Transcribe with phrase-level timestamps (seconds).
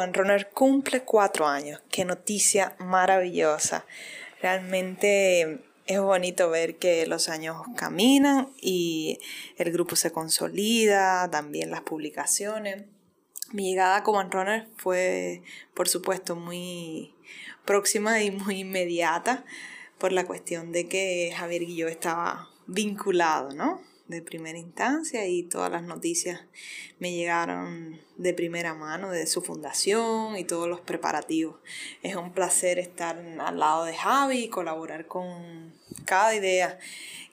[0.00, 1.82] Cuban Runner cumple cuatro años.
[1.90, 3.84] Qué noticia maravillosa.
[4.40, 9.18] Realmente es bonito ver que los años caminan y
[9.58, 12.84] el grupo se consolida, también las publicaciones.
[13.52, 15.42] Mi llegada Cuban Runner fue,
[15.74, 17.14] por supuesto, muy
[17.66, 19.44] próxima y muy inmediata
[19.98, 23.82] por la cuestión de que Javier Guilló estaba vinculado, ¿no?
[24.10, 26.40] De primera instancia y todas las noticias
[26.98, 31.56] me llegaron de primera mano de su fundación y todos los preparativos.
[32.02, 35.72] Es un placer estar al lado de Javi y colaborar con
[36.04, 36.78] cada idea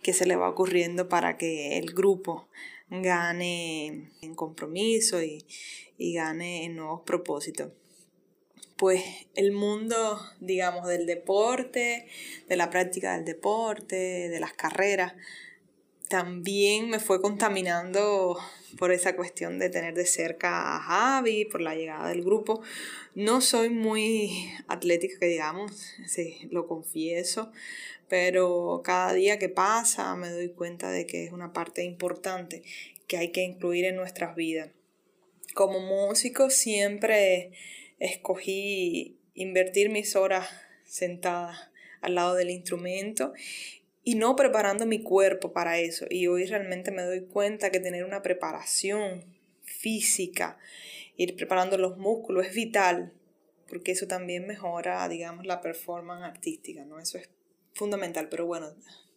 [0.04, 2.48] que se le va ocurriendo para que el grupo
[2.90, 5.46] gane en compromiso y,
[5.98, 7.72] y gane en nuevos propósitos
[8.78, 9.04] pues
[9.34, 12.06] el mundo, digamos, del deporte,
[12.48, 15.16] de la práctica del deporte, de las carreras,
[16.10, 18.38] también me fue contaminando
[18.78, 22.62] por esa cuestión de tener de cerca a Javi, por la llegada del grupo.
[23.16, 27.52] No soy muy atlética, que digamos, sí, lo confieso,
[28.08, 32.64] pero cada día que pasa me doy cuenta de que es una parte importante
[33.08, 34.70] que hay que incluir en nuestras vidas.
[35.54, 37.52] Como músico siempre
[38.00, 40.48] escogí invertir mis horas
[40.86, 41.72] sentada
[42.02, 43.34] al lado del instrumento
[44.08, 46.06] y no preparando mi cuerpo para eso.
[46.10, 49.26] Y hoy realmente me doy cuenta que tener una preparación
[49.64, 50.58] física,
[51.18, 53.12] ir preparando los músculos es vital,
[53.68, 57.00] porque eso también mejora, digamos, la performance artística, ¿no?
[57.00, 57.30] Eso es
[57.74, 58.74] fundamental, pero bueno,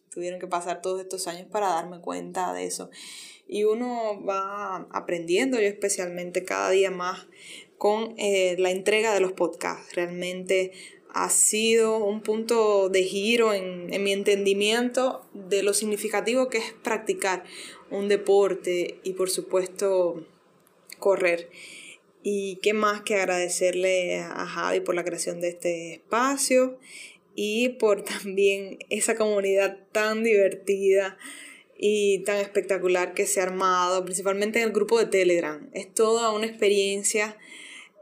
[0.09, 2.89] tuvieron que pasar todos estos años para darme cuenta de eso.
[3.47, 7.27] Y uno va aprendiendo, yo especialmente cada día más
[7.77, 9.95] con eh, la entrega de los podcasts.
[9.95, 10.73] Realmente
[11.13, 17.43] ha sido un punto de giro en, mi entendimiento de lo significativo que es practicar
[17.89, 20.25] un deporte y por supuesto
[20.99, 21.49] correr.
[22.23, 26.77] Y qué más que agradecerle a Javi por la creación de este espacio
[27.35, 31.17] y por también esa comunidad tan divertida
[31.83, 35.67] y tan espectacular que se ha armado, principalmente en el grupo de Telegram.
[35.73, 37.37] Es toda una experiencia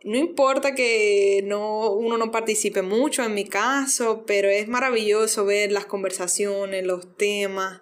[0.04, 5.72] no importa que no, uno no participe mucho en mi caso, pero es maravilloso ver
[5.72, 7.82] las conversaciones, los temas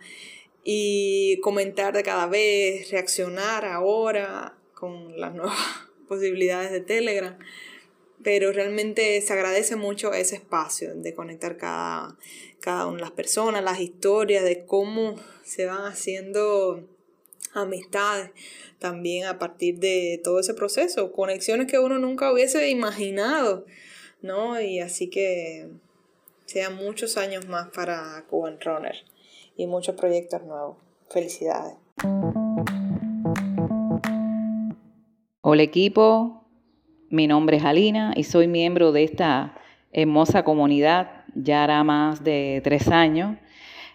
[0.64, 5.58] y comentar de cada vez, reaccionar ahora con las nuevas
[6.08, 7.38] posibilidades de Telegram.
[8.24, 12.18] Pero realmente se agradece mucho ese espacio de conectar cada,
[12.60, 16.84] cada una de las personas, las historias, de cómo se van haciendo
[17.54, 18.32] amistades
[18.80, 23.66] también a partir de todo ese proceso, conexiones que uno nunca hubiese imaginado,
[24.22, 24.60] ¿no?
[24.62, 25.70] Y así que
[26.46, 28.96] sean muchos años más para Cuban Runner
[29.56, 30.78] y muchos proyectos nuevos.
[31.10, 31.76] Felicidades.
[35.42, 36.46] Hola equipo,
[37.10, 39.58] mi nombre es Alina y soy miembro de esta
[39.92, 43.38] hermosa comunidad ya hará más de tres años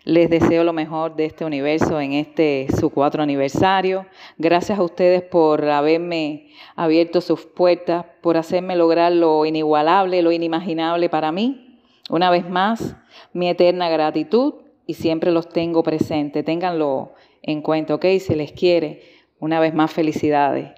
[0.05, 4.07] les deseo lo mejor de este universo en este su cuatro aniversario.
[4.39, 11.09] Gracias a ustedes por haberme abierto sus puertas, por hacerme lograr lo inigualable, lo inimaginable
[11.09, 11.79] para mí.
[12.11, 12.97] Una vez más,
[13.33, 14.55] mi eterna gratitud
[14.87, 16.45] y siempre los tengo presentes.
[16.45, 18.07] Ténganlo en cuenta, ¿ok?
[18.19, 19.03] Se les quiere.
[19.39, 20.73] Una vez más, felicidades.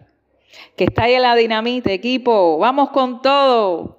[0.76, 2.58] Que está ahí la dinamita, equipo.
[2.58, 3.98] Vamos con todo.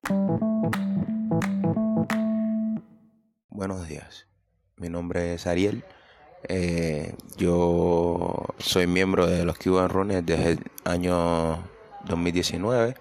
[3.50, 4.28] Buenos días.
[4.78, 5.86] Mi nombre es Ariel.
[6.50, 11.64] Eh, yo soy miembro de los Cuban Runners desde el año
[12.06, 12.96] 2019.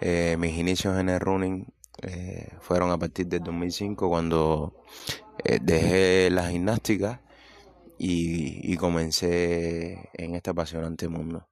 [0.00, 1.64] Eh, mis inicios en el running
[2.02, 4.82] eh, fueron a partir del 2005 cuando
[5.62, 7.22] dejé la gimnástica
[7.98, 11.46] y, comencé en este apasionante mundo.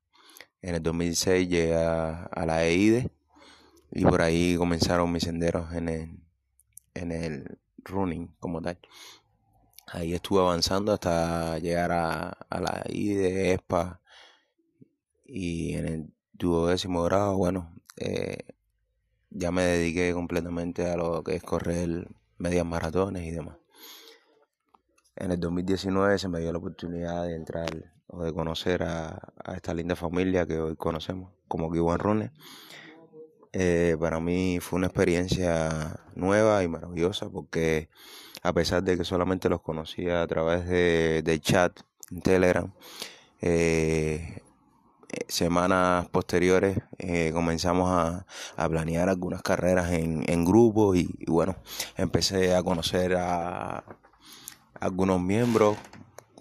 [0.62, 3.08] En el 2006 llegué a, la EIDE
[3.92, 6.18] y por ahí comenzaron mis senderos en el,
[6.94, 8.78] en el running como tal.
[9.86, 14.00] Ahí estuve avanzando hasta llegar a, a la I de ESPA
[15.24, 18.38] y en el duodécimo grado, bueno, eh,
[19.30, 22.08] ya me dediqué completamente a lo que es correr
[22.38, 23.56] medias maratones y demás.
[25.16, 27.68] En el 2019 se me dio la oportunidad de entrar
[28.06, 32.32] o de conocer a, esta linda familia que hoy conocemos como Kiwan Runner.
[33.52, 37.88] Eh, para mí fue una experiencia nueva y maravillosa porque
[38.44, 41.80] a pesar de que solamente los conocía a través de, chat
[42.10, 42.72] en Telegram.
[43.40, 44.42] Eh,
[45.28, 47.90] semanas posteriores eh, comenzamos
[48.56, 51.56] a, planear algunas carreras en, en grupo y, bueno,
[51.96, 53.82] empecé a conocer a,
[54.78, 55.78] algunos miembros,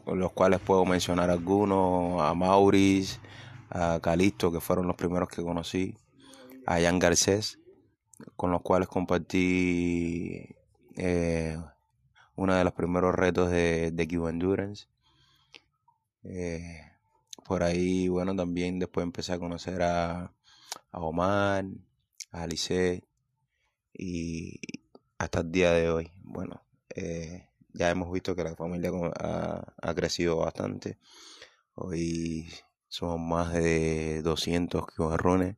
[0.04, 3.20] con los cuales puedo mencionar algunos, a Maurice,
[3.70, 5.96] a Calisto, que fueron los primeros que conocí.
[6.66, 7.60] a Jan Garcés,
[8.36, 10.50] con los cuales compartí
[10.98, 11.58] eh,
[12.35, 14.88] uno de los primeros retos de, de Q Endurance.
[16.24, 16.91] Eh,
[17.45, 20.33] por ahí, bueno, también después empecé a conocer a,
[20.91, 21.65] a Omar,
[22.31, 23.03] a Alice
[23.94, 24.59] y
[25.18, 26.12] hasta el día de hoy.
[26.24, 26.63] Bueno,
[26.95, 30.97] eh, ya hemos visto que la familia ha, crecido bastante.
[31.75, 32.50] Hoy
[32.88, 35.57] somos más de 200 que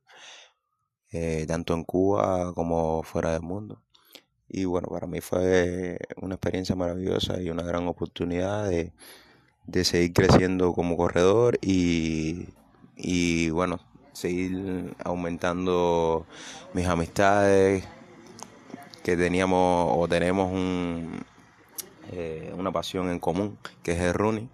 [1.11, 3.81] eh, tanto en Cuba como fuera del mundo.
[4.49, 8.91] Y bueno, para mí fue una experiencia maravillosa y una gran oportunidad de,
[9.83, 12.47] seguir creciendo como corredor y,
[12.95, 13.79] y bueno,
[14.13, 16.25] seguir aumentando
[16.73, 17.83] mis amistades,
[19.03, 21.23] que teníamos o tenemos un,
[22.11, 24.49] eh, una pasión en común, que es el running.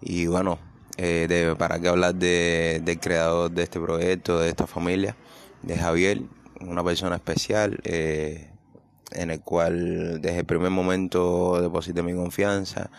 [0.00, 0.58] Y bueno,
[0.96, 5.16] eh, de, para qué hablar de, del creador de este proyecto, de esta familia,
[5.62, 6.22] de Javier,
[6.60, 8.49] una persona especial, eh,
[9.12, 12.90] en el cual desde el primer momento deposité mi confianza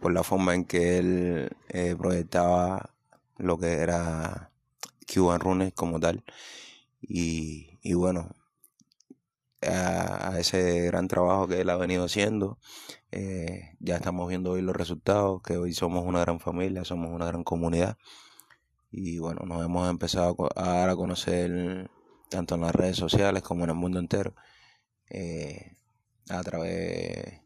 [0.00, 1.50] por la forma en que él
[1.98, 2.90] proyectaba
[3.38, 4.50] lo que era
[5.12, 6.24] Cuban Runners como tal.
[7.00, 8.30] Y, y bueno,
[9.66, 12.58] a, ese gran trabajo que él ha venido haciendo.
[13.10, 17.26] Eh, ya estamos viendo hoy los resultados, que hoy somos una gran familia, somos una
[17.26, 17.96] gran comunidad.
[18.90, 21.90] Y bueno, nos hemos empezado a dar a conocer
[22.28, 24.34] tanto en las redes sociales como en el mundo entero,
[25.14, 25.76] eh,
[26.28, 27.40] a través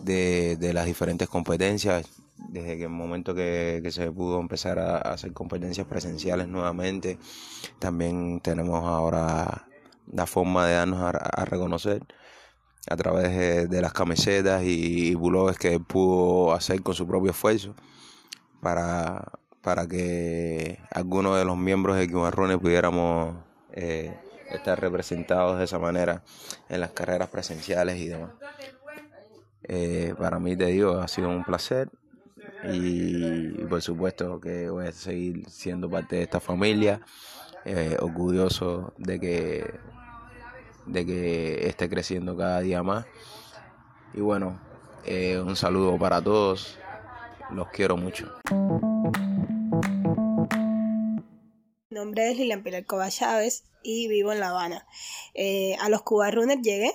[0.00, 2.04] de, de, las diferentes competencias,
[2.48, 7.16] desde que el momento que, se pudo empezar a hacer competencias presenciales nuevamente,
[7.78, 9.68] también tenemos ahora
[10.12, 12.02] la forma de darnos a, reconocer
[12.90, 15.16] a través de, las camisetas y, y
[15.60, 17.76] que pudo hacer con su propio esfuerzo
[18.60, 19.30] para,
[19.62, 23.36] para que algunos de los miembros de Quimarrones pudiéramos
[23.72, 24.16] eh,
[24.56, 26.22] estar representados de esa manera
[26.68, 28.30] en las carreras presenciales y demás.
[29.64, 31.90] Eh, para mí, te digo, ha sido un placer
[32.62, 37.00] y, por supuesto que voy a seguir siendo parte de esta familia,
[37.64, 39.74] eh, orgulloso de que
[40.86, 43.06] de que esté creciendo cada día más.
[44.12, 44.58] Y bueno,
[45.04, 46.78] eh, un saludo para todos.
[47.50, 48.32] Los quiero mucho.
[51.94, 54.84] Nombre es Lilian Pilar Coba Chávez y vivo en La Habana.
[55.32, 56.92] Eh, a los Cuba Runners llegué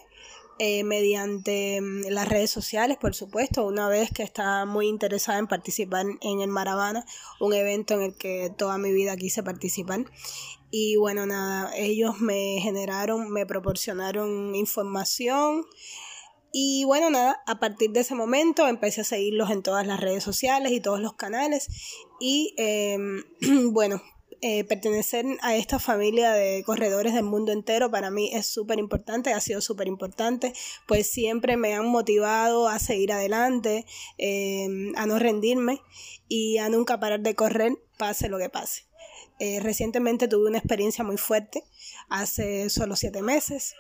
[0.60, 5.48] eh, mediante mm, las redes sociales, por supuesto, una vez que estaba muy interesada en
[5.48, 7.06] participar en el Maravana,
[7.40, 10.04] un evento en el que toda mi vida quise participar.
[10.70, 15.66] Y bueno, nada, ellos me generaron, me proporcionaron información.
[16.52, 20.26] Y bueno, nada, a partir de ese momento empecé a seguirlos en todas las redes
[20.26, 21.70] sociales y todos los canales.
[22.20, 23.24] Y em,
[23.72, 24.02] bueno,
[24.42, 29.34] eh, pertenecer a esta familia de corredores del mundo entero para mí es súper importante,
[29.34, 30.54] ha sido súper importante,
[30.88, 33.86] pues siempre me han motivado a seguir adelante,
[34.18, 35.82] em, a no rendirme
[36.30, 38.86] y a nunca parar de correr, pase lo que pase.
[39.40, 41.66] Eh, recientemente tuve una experiencia muy fuerte,
[42.08, 43.76] hace solo siete meses,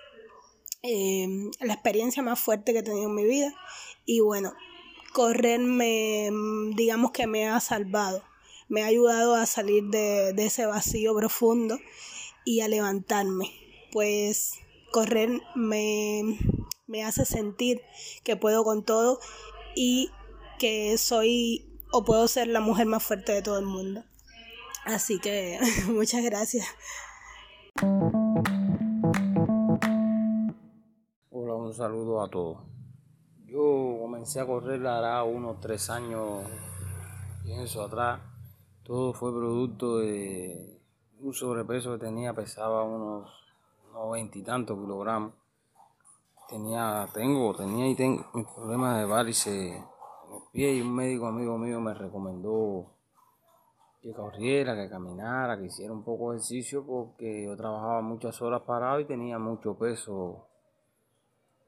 [0.81, 3.53] em, la experiencia más fuerte que he tenido en mi vida
[4.05, 4.53] y bueno,
[5.13, 6.29] correr me,
[6.75, 8.23] digamos que me ha salvado,
[8.69, 11.77] me ha ayudado a salir de, de ese vacío profundo
[12.45, 13.51] y a levantarme,
[13.91, 14.53] pues
[14.91, 16.37] correr me,
[16.87, 17.81] me hace sentir
[18.23, 19.19] que puedo con todo
[19.75, 20.09] y
[20.59, 24.03] que soy o puedo ser la mujer más fuerte de todo el mundo.
[24.85, 26.67] Así que muchas gracias.
[31.31, 32.59] Hola, un saludo a todos.
[33.45, 36.43] Yo comencé a correr hará unos tres años,
[37.43, 38.19] pienso atrás.
[38.89, 40.81] Todo fue producto de
[41.21, 43.29] un sobrepeso que tenía, pesaba unos
[43.93, 45.33] noventa y tantos kilogramos.
[46.49, 51.27] Tenía, tengo, tenía y tengo mis problemas de varices en los pies y un médico
[51.27, 52.87] amigo mío me recomendó
[54.01, 58.63] que corriera, que caminara, que hiciera un poco de ejercicio porque yo trabajaba muchas horas
[58.63, 60.47] parado y tenía mucho peso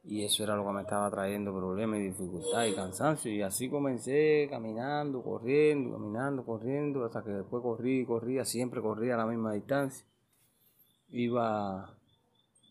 [0.04, 3.70] y eso era lo que me estaba trayendo problemas y dificultad y cansancio y así
[3.70, 9.54] comencé caminando, corriendo, caminando, corriendo hasta que después corrí, corría, siempre corría a la misma
[9.54, 10.06] distancia.
[11.10, 11.94] Iba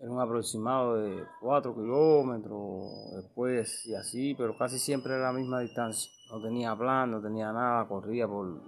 [0.00, 5.60] en un aproximado de 4 kilómetros, después y así, pero casi siempre era la misma
[5.60, 6.10] distancia.
[6.30, 8.60] No tenía plan, no tenía nada, corría por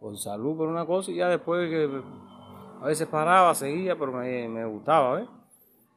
[0.00, 1.88] por salud, por una cosa, y ya después que
[2.82, 5.28] a veces paraba, seguía, pero me, me gustaba, ¿ves?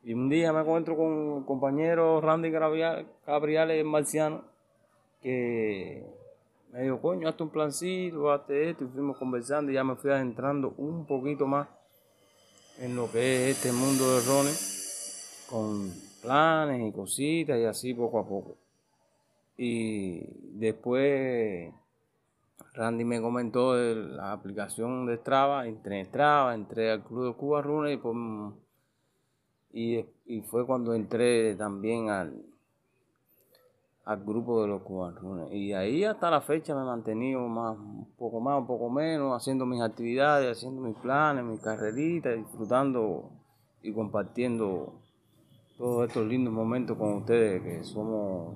[0.08, 4.42] Y un día me encuentro con un compañero Randy Gabriales Marciano,
[5.22, 6.02] que
[6.72, 10.10] me dijo, coño, hazte un plancito, hazte esto, y fuimos conversando y ya me fui
[10.10, 11.68] adentrando un poquito más
[12.80, 18.20] en lo que es este mundo de rones, con planes y cositas y así poco
[18.20, 18.56] a poco.
[19.58, 20.22] Y
[20.58, 21.70] después
[22.76, 27.62] Randy me comentó la aplicación de Strava, entré en Strava, entré al Club de Cuba
[27.62, 28.02] Runes y,
[29.78, 32.34] y, fue cuando entré también al,
[34.06, 35.52] al grupo de los cubanos.
[35.52, 39.36] Y ahí hasta la fecha me he mantenido más, un poco más, un poco menos,
[39.36, 43.30] haciendo mis actividades, haciendo mis planes, mis carreritas, disfrutando
[43.84, 44.94] y compartiendo
[45.78, 48.56] todos estos lindos momentos con ustedes, que somos,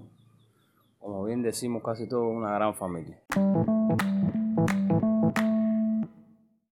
[0.99, 3.21] como bien decimos, casi todos una gran familia.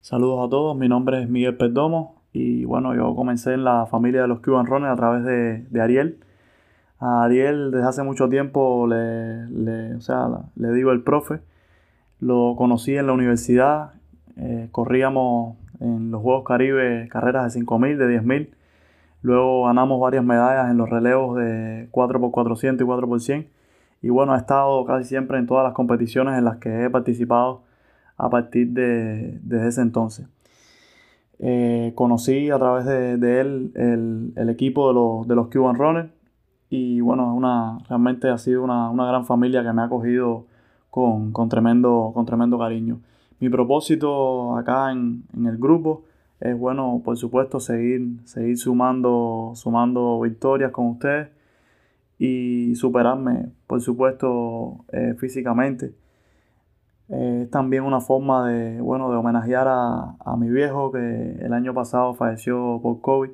[0.00, 4.22] Saludos a todos, mi nombre es Miguel Perdomo y bueno, yo comencé en la familia
[4.22, 6.18] de los Cuban Runners a través de, de Ariel
[6.98, 11.40] a Ariel desde hace mucho tiempo le, le, o sea, le digo el profe.
[12.20, 13.92] Lo conocí en la universidad.
[14.36, 18.50] Eh, corríamos en los Juegos Caribe carreras de 5.000, de 10.000.
[19.22, 23.46] Luego ganamos varias medallas en los relevos de 4x400 y 4x100.
[24.02, 27.62] Y bueno, ha estado casi siempre en todas las competiciones en las que he participado
[28.16, 30.26] a partir de desde ese entonces.
[31.38, 35.76] Eh, conocí a través de, de él el, el, equipo de los, de los Cuban
[35.76, 36.08] Runners
[36.70, 40.46] y bueno, una, realmente ha sido una, gran familia que me ha acogido
[40.90, 43.00] con, tremendo, con tremendo cariño.
[43.38, 46.04] Mi propósito acá en, el grupo
[46.40, 51.28] es, bueno, por supuesto, seguir, seguir sumando, sumando victorias con ustedes
[52.18, 55.92] y superarme, por supuesto, eh, físicamente.
[57.08, 61.72] Eh, también una forma de, bueno, de homenajear a, a mi viejo que el año
[61.72, 63.30] pasado falleció por COVID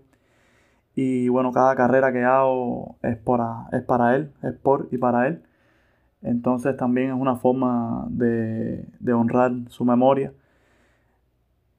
[0.95, 5.27] y bueno, cada carrera que hago es, para, es para él, es por y para
[5.29, 5.43] él.
[6.23, 10.33] Entonces también es una forma de, honrar su memoria.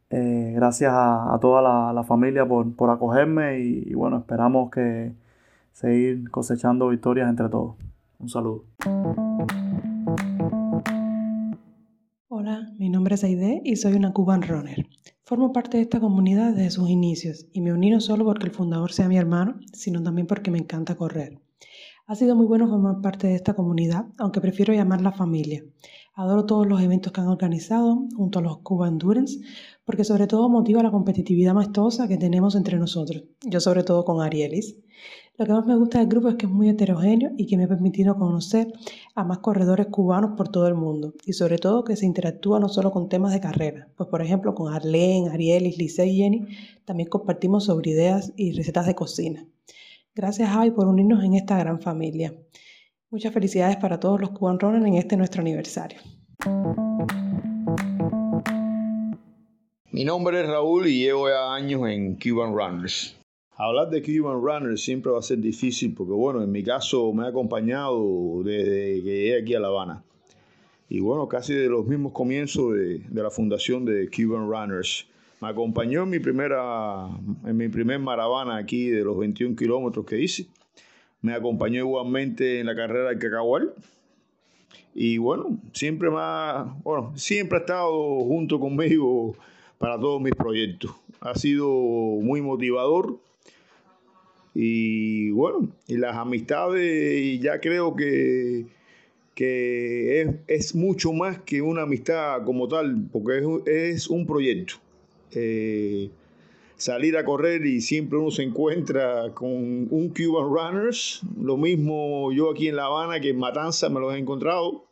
[0.09, 5.13] Eh, gracias a, toda la, familia por, acogerme y, bueno, esperamos que
[5.71, 7.75] seguir cosechando victorias entre todos.
[8.19, 8.63] Un saludo.
[12.83, 14.85] Mi nombre es Aide y soy una Cuban Runner.
[15.23, 18.51] Formo parte de esta comunidad desde sus inicios y me uní no solo porque el
[18.51, 21.39] fundador sea mi hermano, sino también porque me encanta correr.
[22.07, 25.63] Ha sido muy bueno formar parte de esta comunidad, aunque prefiero llamarla familia.
[26.13, 29.39] Adoro todos los eventos que han organizado junto a los Cuba Endurance,
[29.85, 34.21] porque sobre todo motiva la competitividad maestosa que tenemos entre nosotros, yo sobre todo con
[34.21, 34.75] Arielis.
[35.35, 37.63] Lo que más me gusta del grupo es que es muy heterogéneo y que me
[37.63, 38.71] ha permitido conocer
[39.15, 42.69] a más corredores cubanos por todo el mundo y sobre todo que se interactúa no
[42.69, 46.45] solo con temas de carrera, pues por ejemplo con Arlene, Arielis, Lisa y Jenny
[46.85, 49.47] también compartimos sobre ideas y recetas de cocina.
[50.13, 52.35] Gracias Javi por unirnos en esta gran familia.
[53.09, 55.97] Muchas felicidades para todos los Cuban Runners en este nuestro aniversario.
[59.89, 63.15] Mi nombre es Raúl y llevo ya años en Cuban Runners.
[63.55, 67.23] Hablar de Cuban Runner siempre va a ser difícil porque, bueno, en mi caso me
[67.23, 70.03] ha acompañado desde que llegué aquí a La Habana.
[70.89, 75.05] Y bueno, casi de los mismos comienzos de, la fundación de Cuban Runners.
[75.39, 77.07] Me acompañó en mi, primera,
[77.45, 80.47] en mi primer maravana aquí de los 21 kilómetros que hice.
[81.21, 83.73] Me acompañó igualmente en la carrera de Cacahual.
[84.95, 89.35] Y bueno, siempre más, bueno, siempre ha estado junto conmigo
[89.77, 90.91] para todos mis proyectos.
[91.21, 93.19] Ha sido muy motivador
[94.53, 98.65] y bueno, y las amistades ya creo que,
[99.33, 104.75] que es, mucho más que una amistad como tal, porque es, un proyecto.
[105.31, 106.11] Eh,
[106.75, 112.51] salir a correr y siempre uno se encuentra con un Cuban Runners, lo mismo yo
[112.51, 114.85] aquí en La Habana que en Matanza me los he encontrado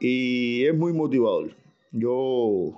[0.00, 1.54] y es muy motivador.
[1.92, 2.72] Yo,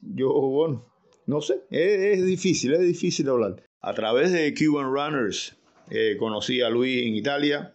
[0.00, 0.84] yo bueno,
[1.26, 3.62] no sé, es, es difícil, es difícil hablar.
[3.84, 5.56] A través de Cuban Runners
[5.90, 7.72] eh, conocí a Luis en Italia,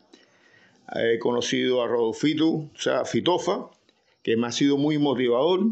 [0.96, 3.70] he conocido a Rodolfito, o sea, Fitofa,
[4.24, 5.66] que me ha sido muy motivador.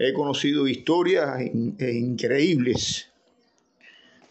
[0.00, 3.08] He conocido historias e increíbles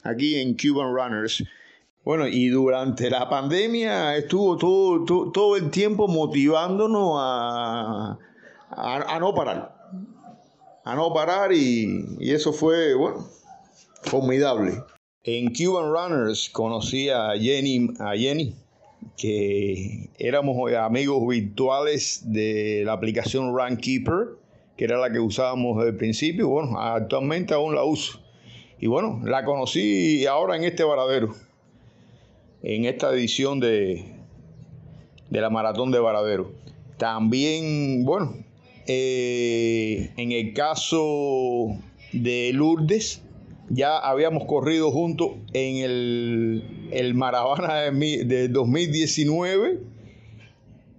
[0.04, 1.46] aquí en Cuban Runners.
[2.04, 8.18] Bueno, y durante la pandemia estuvo todo, todo, el tiempo motivándonos a,
[8.70, 9.78] a, no parar.
[10.84, 13.26] A no parar y, y eso fue, bueno,
[14.02, 14.84] formidable.
[15.24, 18.56] En Cuban Runners conocí a Jenny, a Jenny,
[19.16, 24.30] que éramos amigos virtuales de la aplicación Runkeeper,
[24.76, 26.50] que era la que usábamos desde el principio.
[26.50, 28.20] Bueno, actualmente aún la uso.
[28.80, 31.36] Y bueno, la conocí ahora en este varadero,
[32.64, 34.04] en esta edición de,
[35.30, 36.52] de la maratón de varadero.
[36.98, 38.38] También, bueno,
[38.88, 41.78] eh, en el caso
[42.12, 43.22] de Lourdes,
[43.74, 49.80] ya habíamos corrido juntos en el, el Maravana de, de 2019.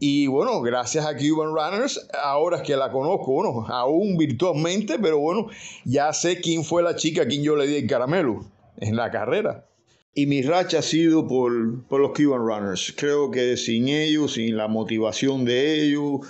[0.00, 5.19] Y bueno, gracias a Cuban Runners, ahora es que la conozco, bueno, aún virtualmente, pero
[5.21, 5.47] bueno,
[5.85, 8.45] ya sé quién fue la chica a quien yo le di el caramelo
[8.79, 9.64] en la carrera.
[10.14, 12.93] Y mi racha ha sido por, por los Cuban Runners.
[12.97, 16.21] Creo que sin ellos, sin la motivación de ellos,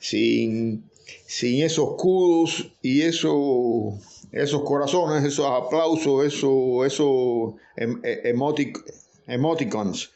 [0.00, 0.90] sin,
[1.26, 3.98] sin esos kudos y eso,
[4.32, 8.34] esos corazones, esos aplausos, esos, esos em, e,
[9.26, 10.10] emoticons,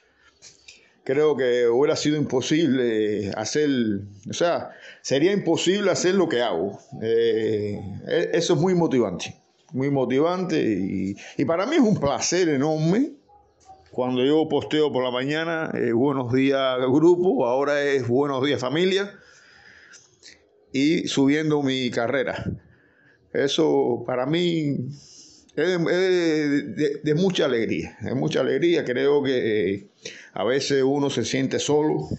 [1.04, 3.70] creo que hubiera sido imposible hacer,
[4.28, 4.70] o sea,
[5.02, 6.78] sería imposible hacer lo que hago.
[7.02, 9.35] Eh, e, eso es muy motivante
[9.73, 10.62] muy motivante
[11.37, 13.12] y, para mí es un placer enorme
[13.90, 19.12] cuando yo posteo por la mañana eh, buenos días grupo, ahora es buenos días familia
[20.73, 22.44] y subiendo mi carrera.
[23.45, 24.76] Eso para mí
[25.57, 25.85] es,
[27.05, 28.85] de, mucha alegría, es mucha alegría.
[28.85, 29.87] Creo que eh,
[30.33, 32.19] a veces uno se siente solo, o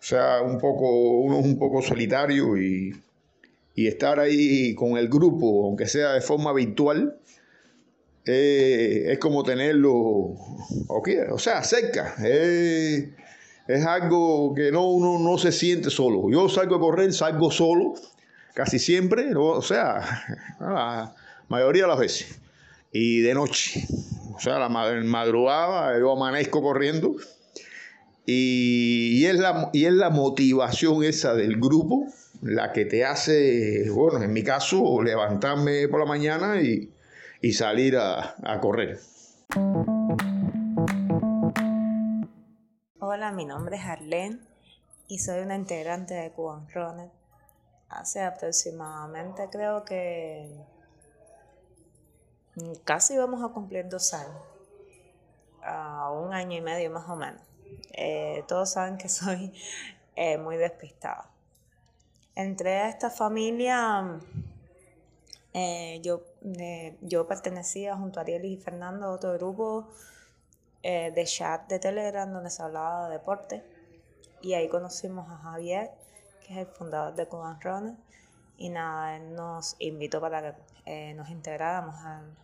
[0.00, 2.94] sea, un poco, uno es un poco solitario y
[3.74, 7.18] y estar ahí con el grupo, aunque sea de forma virtual,
[8.24, 12.14] eh, es como tenerlo, o sea, cerca.
[12.18, 16.30] es algo que no, uno no se siente solo.
[16.30, 17.94] Yo salgo a correr, salgo solo,
[18.54, 20.24] casi siempre, o sea,
[20.60, 21.14] la
[21.48, 22.40] mayoría de las veces.
[22.92, 23.86] Y de noche,
[24.34, 27.16] o sea, la madrugada yo amanezco corriendo.
[28.26, 32.06] Y, es la, y es la motivación esa del grupo
[32.40, 36.90] la que te hace, bueno, en mi caso, levantarme por la mañana y,
[37.52, 38.98] salir a, correr.
[43.00, 44.38] Hola, mi nombre es Arlene
[45.08, 47.10] y soy una integrante de Cuban Runner.
[47.94, 50.50] Hace aproximadamente, creo que
[52.84, 54.42] casi vamos a cumplir dos años,
[56.12, 57.40] un año y medio más o menos.
[57.92, 59.52] Eh, todos saben que soy
[60.16, 61.30] eh, muy despistada
[62.36, 64.20] entré a esta familia,
[65.52, 66.22] eh, yo,
[67.00, 69.88] yo pertenecía junto a Ariel y Fernando a otro grupo
[70.82, 73.64] de chat de Telegram donde se hablaba de deporte.
[74.42, 75.92] Y ahí conocimos a Javier,
[76.46, 77.94] que es el fundador de Cuban Runner.
[78.56, 82.36] Y nada, él nos invitó para que eh, nos integráramos al,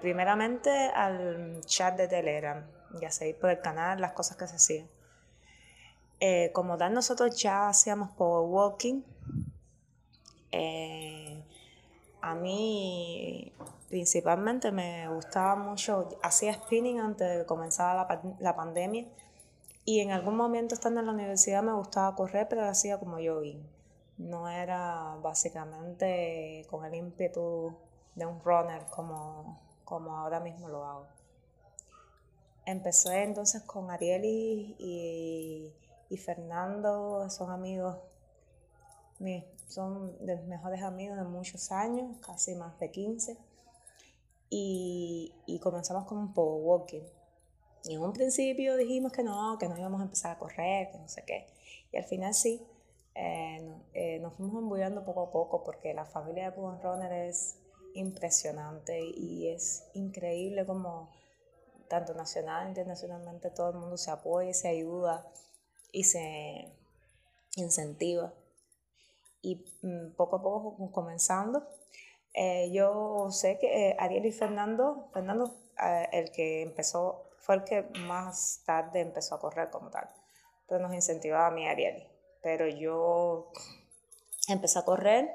[0.00, 2.66] primeramente al chat de Telegram
[3.00, 4.88] y seguir por el canal las cosas que se hacían.
[6.18, 9.02] Eh, como tal, nosotros ya hacíamos power walking.
[10.52, 11.42] Eh,
[12.20, 13.52] a mí
[13.88, 19.06] principalmente me gustaba mucho, hacía spinning antes de que comenzara la, la, pandemia
[19.84, 23.66] y en algún momento estando en la universidad me gustaba correr, pero hacía como jogging.
[24.18, 27.74] No era básicamente con el ímpetu
[28.14, 31.06] de un runner como, como ahora mismo lo hago.
[32.66, 35.72] Empecé entonces con Ariel y
[36.10, 37.96] y Fernando son amigos,
[39.68, 43.38] son de los mejores amigos de muchos años, casi más de 15.
[44.50, 47.04] Y, comenzamos con un power walking.
[47.84, 50.98] Y en un principio dijimos que no, que no íbamos a empezar a correr, que
[50.98, 51.46] no sé qué.
[51.92, 52.62] Y al final sí,
[53.14, 57.56] eh, eh, nos fuimos embullando poco a poco porque la familia de Cuban Runner es
[57.94, 61.10] impresionante y es increíble como
[61.88, 65.26] tanto nacional internacionalmente todo el mundo se apoya se ayuda
[65.92, 66.72] y se
[67.56, 68.32] incentiva.
[69.42, 71.66] Y mm, poco a poco comenzando,
[72.34, 77.64] eh, yo sé que eh, Ariel y Fernando, Fernando eh, el que empezó, fue el
[77.64, 80.08] que más tarde empezó a correr como tal,
[80.68, 82.06] pero nos incentivaba a mí Ariel.
[82.44, 83.50] Pero yo
[84.46, 85.28] empecé a correr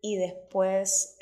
[0.00, 1.18] y después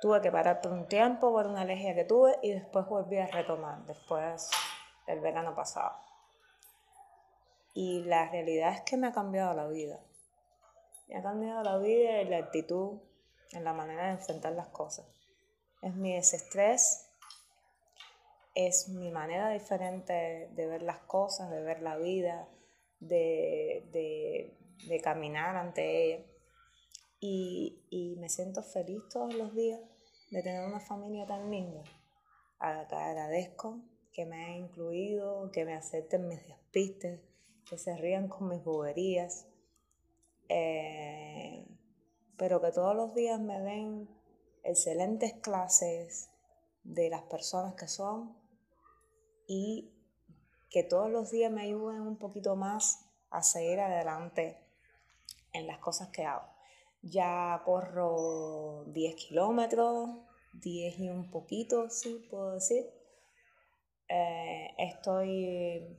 [0.00, 3.26] tuve que parar por un tiempo por una alergia que tuve y después volví a
[3.26, 4.48] retomar después
[5.08, 5.96] del verano pasado.
[7.74, 9.98] Y la realidad es que me ha cambiado la vida.
[11.08, 13.00] Me ha cambiado la vida y la actitud,
[13.50, 15.04] en la manera de enfrentar las cosas.
[15.82, 17.01] Es mi desestrés,
[18.54, 22.48] es mi manera diferente de ver las cosas, de ver la vida,
[23.00, 24.54] de,
[24.88, 26.24] de, caminar ante ella.
[27.18, 29.80] Y, y, me siento feliz todos los días
[30.30, 31.82] de tener una familia tan linda.
[32.58, 33.80] Agradezco
[34.12, 37.20] que me haya incluido, que me acepten mis despistes,
[37.68, 39.46] que se rían con mis boberías,
[40.48, 41.66] eh,
[42.36, 44.08] pero que todos los días me den
[44.64, 46.30] excelentes clases
[46.84, 48.41] de las personas que son
[49.52, 49.92] y
[50.70, 54.56] que todos los días me ayuden un poquito más a seguir adelante
[55.52, 56.48] en las cosas que hago.
[57.02, 60.08] ya corro 10 kilómetros,
[60.54, 62.86] 10 y un poquito, sí, puedo decir.
[64.08, 65.98] Eh, estoy,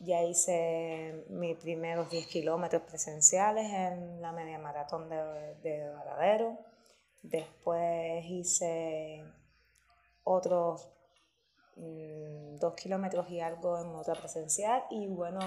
[0.00, 5.16] ya hice mis primeros 10 kilómetros presenciales en la media maratón de,
[5.62, 6.58] de Varadero.
[7.22, 9.24] Después hice
[10.24, 10.91] otros
[11.82, 14.84] 2 mm, kilómetros y algo en otra presencial.
[14.90, 15.40] Y bueno,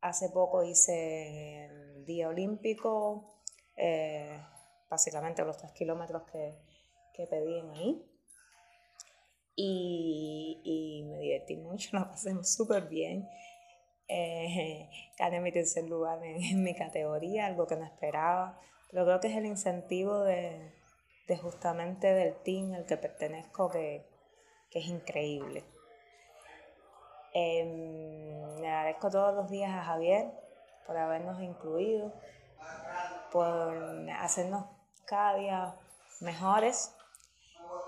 [0.00, 3.40] hace poco hice el Día Olímpico,
[3.76, 4.38] eh,
[4.90, 6.54] básicamente los 3 kilómetros que,
[7.14, 8.04] que pedían ahí.
[9.56, 13.28] Y, y, me divertí mucho, lo pasé súper bien.
[14.08, 18.60] Eh, gané mi tercer lugar en, mi categoría, algo que no esperaba.
[18.90, 20.73] Pero creo que es el incentivo de,
[21.26, 24.06] de justamente del team al que pertenezco que,
[24.70, 25.64] que es increíble.
[27.32, 27.64] Eh,
[28.60, 30.30] le agradezco todos los días a Javier
[30.86, 32.12] por habernos incluido,
[33.32, 33.76] por
[34.18, 34.66] hacernos
[35.04, 35.74] cada día
[36.20, 36.94] mejores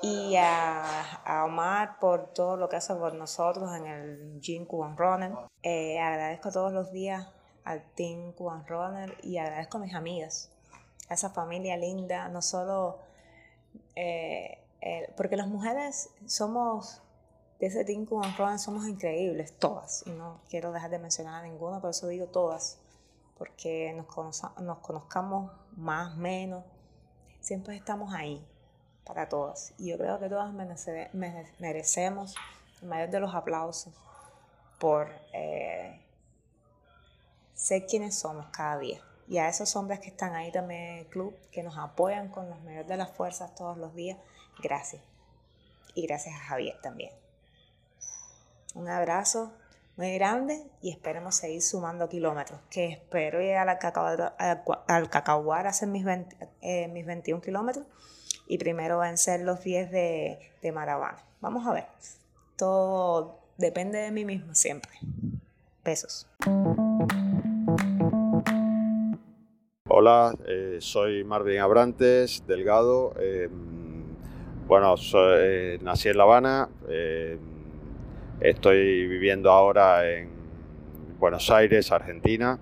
[0.02, 5.32] y a, Omar por todo lo que hace por nosotros en el Gym Cuban Runner.
[5.62, 7.28] Eh, agradezco todos los días
[7.64, 10.52] al Team Cuban Runner y agradezco a mis amigas,
[11.08, 12.98] a esa familia linda, no solo
[13.96, 14.62] eh,
[15.16, 17.02] porque las mujeres somos
[17.58, 21.46] de ese Team Cuban Runner, somos increíbles, todas, y no quiero dejar de mencionar a
[21.46, 22.78] ninguna, por eso digo todas,
[23.38, 26.64] porque nos, nos conozcamos más, menos,
[27.40, 28.46] siempre estamos ahí
[29.04, 29.72] para todas.
[29.78, 30.52] Y yo creo que todas
[31.58, 32.34] merecemos
[32.82, 33.94] el mayor de los aplausos
[34.78, 36.02] por eh,
[37.54, 39.00] ser quienes somos cada día.
[39.28, 42.48] Y a esos hombres que están ahí también en el club, que nos apoyan con
[42.48, 44.18] las mayores de las fuerzas todos los días,
[44.62, 45.02] gracias.
[45.94, 47.12] Y gracias a Javier también.
[48.74, 49.52] Un abrazo
[49.96, 54.32] muy grande y esperemos seguir sumando kilómetros, que espero llegar al, cacao,
[54.86, 56.06] al, Cacahuar a hacer mis,
[56.60, 57.86] eh, mis 21 kilómetros
[58.46, 61.24] y primero vencer los 10 de, de Maravana.
[61.40, 61.86] Vamos a ver.
[62.56, 64.92] Todo depende de mí mismo siempre.
[65.84, 66.26] Besos.
[70.08, 73.12] Hola, eh, soy Marvin Abrantes, Delgado.
[73.18, 73.48] Eh,
[74.68, 74.94] bueno,
[75.36, 76.68] eh, nací en La Habana.
[78.40, 80.28] estoy viviendo ahora en
[81.18, 82.56] Buenos Aires, Argentina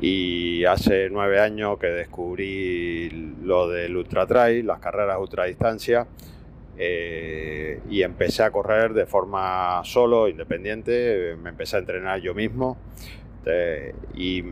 [0.00, 3.10] y hace nueve años que descubrí
[3.42, 6.06] lo del ultra trail, las carreras ultradistancia,
[6.78, 12.78] eh, y empecé a correr de forma solo, independiente, me empecé a entrenar yo mismo
[14.14, 14.42] y,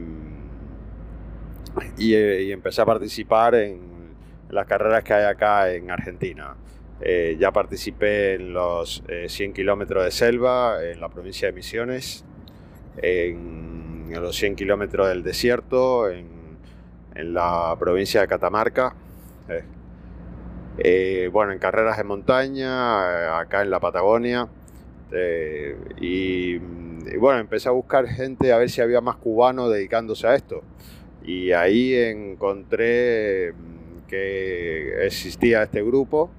[1.99, 2.15] y,
[2.51, 3.97] empecé a participar en,
[4.51, 6.55] las carreras que hay acá en Argentina.
[7.01, 12.25] Eh, ya participé en los 100 kilómetros de selva en la provincia de Misiones,
[13.03, 13.67] en
[14.11, 16.37] en los 100 kilómetros del desierto, en,
[17.15, 18.95] la provincia de Catamarca.
[19.49, 19.65] Eh,
[20.77, 24.49] eh, bueno, en carreras de montaña, eh, acá en la Patagonia.
[25.99, 26.59] y,
[27.19, 30.62] bueno, empecé a buscar gente a ver si había más cubanos dedicándose a esto.
[31.27, 36.31] Y ahí encontré mm, que existía este grupo.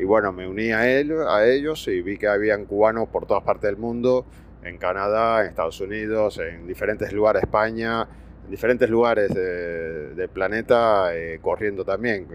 [0.00, 3.42] y bueno, me uní a, él, a ellos y vi que habían cubanos por todas
[3.42, 4.24] partes del mundo
[4.62, 8.06] en Canadá, en Estados Unidos, en diferentes lugares España,
[8.44, 12.26] en diferentes lugares del planeta, eh, corriendo también,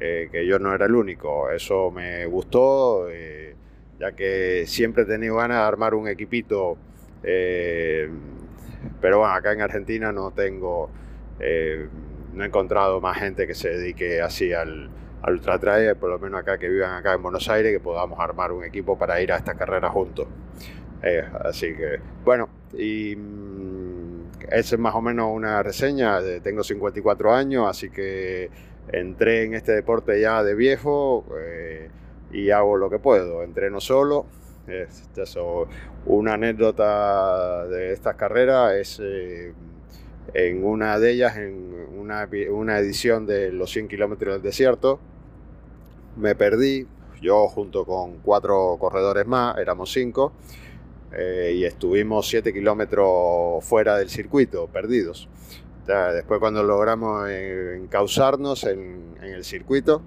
[0.00, 1.50] eh, que yo no era el único.
[1.50, 3.54] Eso me gustó, eh,
[3.98, 6.76] ya que siempre he tenido ganas de armar un equipito,
[9.00, 10.90] pero bueno, acá en Argentina no tengo,
[12.32, 14.90] no he encontrado más gente que se dedique así al,
[15.22, 18.18] al ultra trail, por lo menos acá que vivan acá en Buenos Aires, que podamos
[18.20, 20.26] armar un equipo para ir a esta carrera juntos.
[21.02, 26.20] Eh, así que, bueno, y mm, esa es más o menos una reseña.
[26.42, 28.50] Tengo 54 años, así que
[28.92, 31.90] entré en este deporte ya de viejo eh,
[32.32, 33.42] y hago lo que puedo.
[33.42, 34.26] Entreno solo.
[34.68, 35.66] Eso,
[36.04, 39.54] una anécdota de estas carreras es eh,
[40.34, 45.00] en una de ellas, en una, una edición de los 100 kilómetros del desierto,
[46.16, 46.86] me perdí.
[47.20, 50.32] Yo junto con cuatro corredores más, éramos cinco
[51.12, 55.28] eh, y estuvimos 7 kilómetros fuera del circuito, perdidos.
[55.86, 60.02] después cuando logramos encauzarnos en, en el circuito,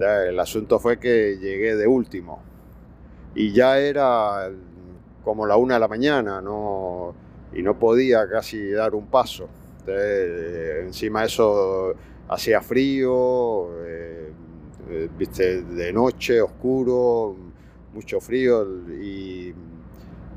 [0.00, 2.42] el asunto fue que llegué de último
[3.34, 4.50] y ya era
[5.24, 7.14] como la una de la mañana no,
[7.52, 9.48] y no podía casi dar un paso.
[9.86, 11.94] encima de eso
[12.28, 14.32] hacía frío, eh,
[14.90, 17.36] eh, viste, de noche, oscuro,
[17.94, 18.66] mucho frío
[19.00, 19.54] y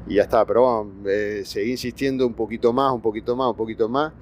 [0.08, 0.46] y ya está.
[0.46, 4.14] Pero bueno, eh, seguí insistiendo un poquito más, un poquito más, un poquito más.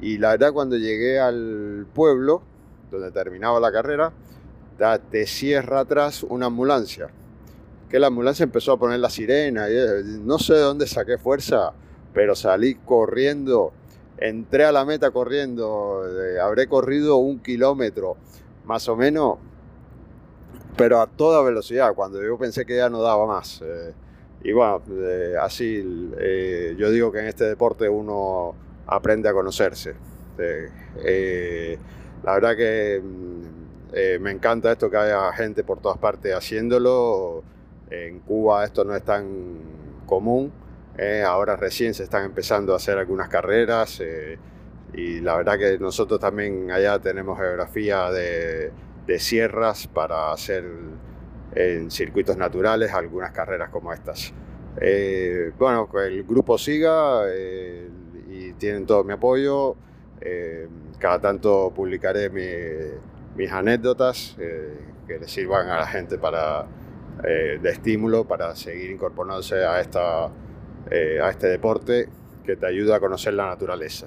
[0.00, 2.42] Y la verdad, cuando llegué al pueblo,
[2.90, 4.12] donde terminaba la carrera,
[5.10, 7.08] te cierra atrás una ambulancia.
[7.90, 9.68] Que la ambulancia empezó a poner la sirena.
[9.68, 11.72] Y, eh, no sé de dónde saqué fuerza,
[12.14, 13.72] pero salí corriendo.
[14.18, 16.04] Entré a la meta corriendo.
[16.06, 18.16] Eh, habré corrido un kilómetro,
[18.64, 19.38] más o menos,
[20.76, 23.60] pero a toda velocidad, cuando yo pensé que ya no daba más.
[23.62, 23.92] Eh,
[24.42, 24.82] y bueno,
[25.42, 25.82] así
[26.78, 28.54] yo digo que en este deporte uno
[28.86, 29.94] aprende a conocerse.
[32.22, 33.40] la verdad que mm,
[33.92, 37.42] eh, me encanta esto que haya gente por todas partes haciéndolo.
[37.90, 39.58] En Cuba esto no es tan
[40.06, 40.52] común.
[40.96, 44.38] Eh, ahora recién se están empezando a hacer algunas carreras eh,
[44.92, 48.72] y la verdad que nosotros también allá tenemos geografía de,
[49.18, 50.64] sierras para hacer
[51.56, 54.32] en circuitos naturales algunas carreras como estas.
[55.58, 59.74] bueno, que el grupo siga y tienen todo mi apoyo.
[61.00, 62.46] cada tanto publicaré mi,
[63.36, 64.76] mis anécdotas eh,
[65.06, 66.66] que le sirvan a la gente para,
[67.24, 70.30] eh, de estímulo para seguir incorporándose a, esta,
[70.90, 72.08] eh, a este deporte
[72.44, 74.06] que te ayuda a conocer la naturaleza.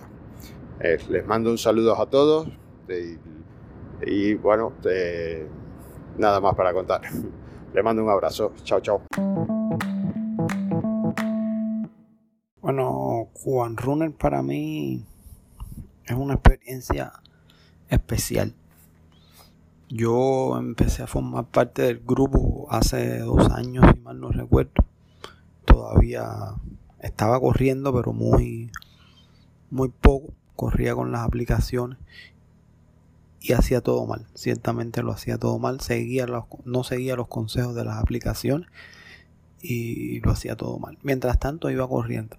[0.81, 2.47] les mando un saludo a todos
[4.05, 4.73] y, bueno,
[6.17, 7.01] nada más para contar.
[7.73, 8.53] Les mando un abrazo.
[8.63, 9.01] Chao, chao.
[12.61, 15.03] Bueno, Juan Runner para mí
[16.05, 17.13] es una experiencia
[17.89, 18.53] especial
[19.93, 24.71] yo empecé a formar parte del grupo hace dos años, si mal no recuerdo.
[25.65, 26.55] Todavía
[26.99, 28.71] estaba corriendo, pero muy,
[29.69, 30.33] muy poco.
[30.55, 31.99] Corría con las aplicaciones
[33.39, 34.25] y hacía todo mal.
[34.33, 35.79] Ciertamente lo hacía todo mal.
[35.79, 36.25] Seguía
[36.65, 38.69] no seguía los consejos de las aplicaciones
[39.61, 40.97] y lo hacía todo mal.
[41.03, 42.37] Mientras tanto iba corriendo.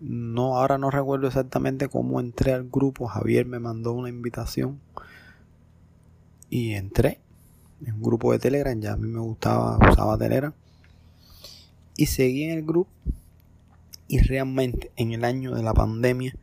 [0.00, 3.08] No, ahora no recuerdo exactamente cómo entré al grupo.
[3.08, 4.80] Javier me mandó una invitación
[6.50, 7.20] y entré
[7.84, 10.52] en un grupo de Telegram, ya a mí me gustaba, usaba Telegram,
[11.96, 12.90] y seguí en el grupo
[14.08, 16.34] y realmente en el año de la pandemia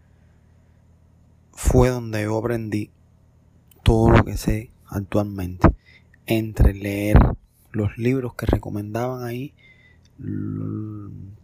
[1.51, 2.91] fue donde yo aprendí
[3.83, 5.67] todo lo que sé actualmente,
[6.25, 7.17] entre leer
[7.71, 9.53] los libros que recomendaban ahí,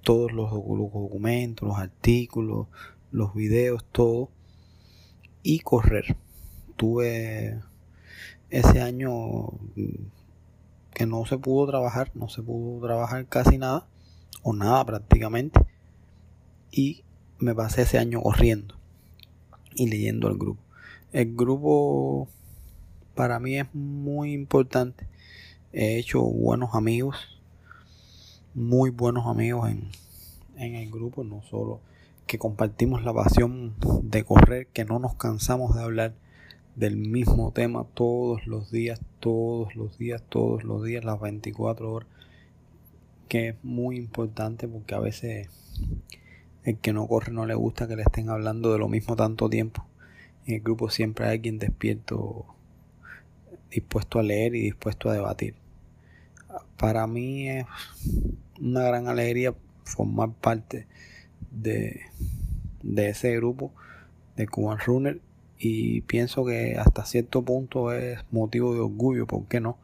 [0.02, 2.68] todos los documentos, los artículos,
[3.12, 4.30] los videos, todo,
[5.44, 6.16] y correr.
[6.78, 7.60] Tuve
[8.52, 9.10] ese año
[9.76, 10.08] mm,
[10.94, 13.88] que no se pudo trabajar, no se pudo trabajar casi nada,
[14.44, 15.60] o nada prácticamente,
[16.72, 17.04] y
[17.40, 18.76] me pasé ese año corriendo
[19.74, 20.62] y leyendo al grupo.
[21.12, 22.28] El grupo
[23.16, 25.08] para mí es muy importante.
[25.74, 27.18] He hecho buenos amigos,
[28.54, 29.90] muy buenos amigos en,
[30.58, 31.80] en el grupo, no solo
[32.28, 36.14] que compartimos la pasión de correr, que no nos cansamos de hablar
[36.76, 42.10] del mismo tema todos los días, todos los días, todos los días, las 24 horas,
[43.28, 45.50] que es muy importante porque a veces
[46.64, 49.50] el que no corre no le gusta que le estén hablando de lo mismo tanto
[49.50, 49.86] tiempo.
[50.46, 52.46] En el grupo siempre hay alguien despierto,
[53.70, 55.56] dispuesto a leer y dispuesto a debatir.
[56.78, 57.66] Para mí es
[58.60, 59.54] una gran alegría
[59.84, 60.88] formar parte
[61.52, 62.02] de,
[62.82, 63.72] de ese grupo
[64.36, 65.22] de Cuban Runner
[65.64, 69.78] y pienso que hasta cierto punto es motivo de orgullo, ¿por qué no?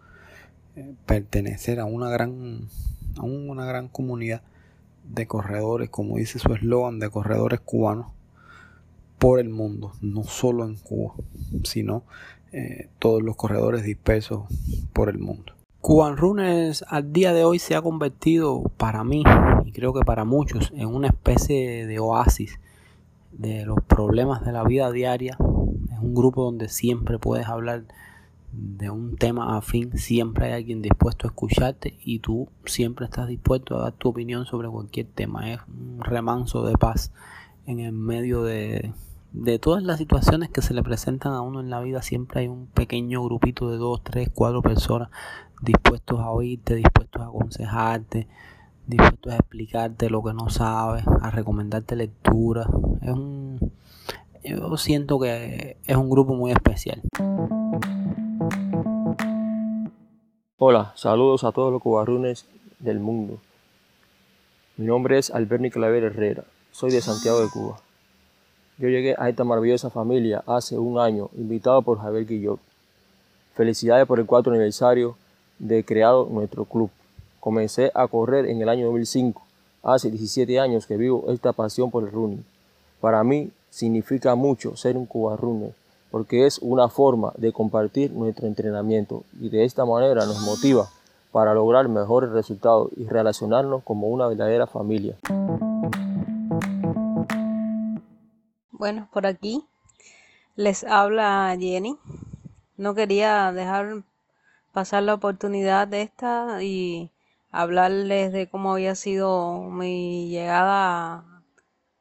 [0.76, 2.62] Eh, pertenecer a una gran,
[3.16, 4.42] a una gran comunidad
[5.08, 8.08] de corredores, como dice su eslogan, de corredores cubanos
[9.20, 11.14] por el mundo, no solo en Cuba,
[11.64, 12.04] sino
[12.52, 14.46] eh, todos los corredores dispersos
[14.94, 15.54] por el mundo.
[15.80, 19.24] Cuban Runners al día de hoy se ha convertido para mí
[19.64, 22.60] y creo que para muchos en una especie de oasis
[23.32, 25.38] de los problemas de la vida diaria
[26.18, 27.86] grupo donde siempre puedes hablar
[28.52, 33.78] de un tema afín, siempre hay alguien dispuesto a escucharte y tú siempre estás dispuesto
[33.78, 35.52] a dar tu opinión sobre cualquier tema.
[35.52, 37.12] Es un remanso de paz
[37.66, 38.94] en el medio de,
[39.34, 42.02] de todas las situaciones que se le presentan a uno en la vida.
[42.02, 45.10] Siempre hay un pequeño grupito de dos, tres, cuatro personas
[45.62, 48.28] dispuestos a oírte, dispuestos a aconsejarte,
[48.86, 52.68] dispuestos a explicarte lo que no sabes, a recomendarte lectura.
[53.02, 53.47] Es un
[54.48, 57.02] yo siento que es un grupo muy especial.
[60.58, 62.46] Hola, saludos a todos los cubarrunes
[62.80, 63.40] del mundo.
[64.78, 67.78] Mi nombre es Alberni Claver Herrera, soy de Santiago de Cuba.
[68.78, 72.60] Yo llegué a esta maravillosa familia hace un año, invitado por Javier Guillot.
[73.56, 75.18] Felicidades por el cuarto aniversario
[75.58, 76.92] de creado nuestro club.
[77.40, 79.48] Comencé a correr en el año 2005
[79.84, 82.44] Hace 17 años que vivo esta pasión por el running.
[83.00, 85.74] Para mí significa mucho ser un Cuba Runner
[86.12, 90.88] porque es una forma de compartir nuestro entrenamiento y de esta manera nos motiva
[91.32, 95.18] para lograr mejores resultados y relacionarnos como una verdadera familia.
[98.72, 99.64] Bueno, por aquí
[100.56, 101.98] les habla Jenny.
[102.78, 104.04] No quería dejar
[104.72, 107.10] pasar la oportunidad de esta y
[107.52, 111.37] hablarles de cómo había sido mi llegada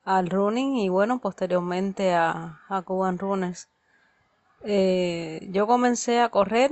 [0.07, 3.69] al running y bueno, posteriormente a, a Cuban Runners.
[4.63, 6.71] Eh, yo comencé a correr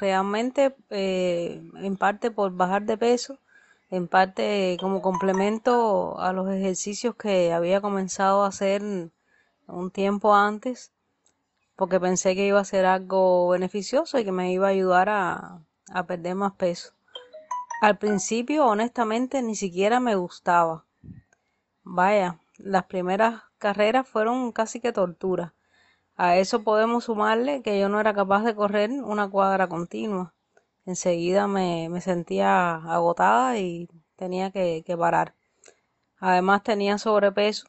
[0.00, 3.38] realmente eh, en parte por bajar de peso,
[3.88, 8.82] en parte como complemento a los ejercicios que había comenzado a hacer
[9.68, 10.90] un tiempo antes,
[11.76, 15.60] porque pensé que iba a ser algo beneficioso y que me iba a ayudar a,
[15.92, 16.92] a perder más peso.
[17.80, 20.84] Al principio, honestamente, ni siquiera me gustaba.
[21.84, 25.54] Vaya, las primeras carreras fueron casi que tortura.
[26.16, 30.34] A eso podemos sumarle que yo no era capaz de correr una cuadra continua.
[30.86, 35.34] Enseguida me, me sentía agotada y tenía que, que, parar.
[36.18, 37.66] Además tenía sobrepeso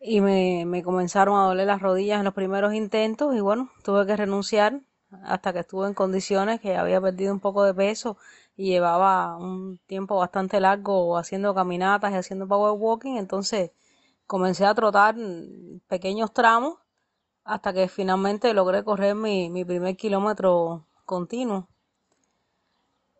[0.00, 4.06] y me, me comenzaron a doler las rodillas en los primeros intentos y bueno, tuve
[4.06, 4.80] que renunciar
[5.24, 8.16] hasta que estuve en condiciones que había perdido un poco de peso
[8.58, 13.70] y llevaba un tiempo bastante largo haciendo caminatas y haciendo power walking, entonces
[14.26, 15.14] comencé a trotar
[15.86, 16.74] pequeños tramos
[17.44, 21.68] hasta que finalmente logré correr mi, mi primer kilómetro continuo.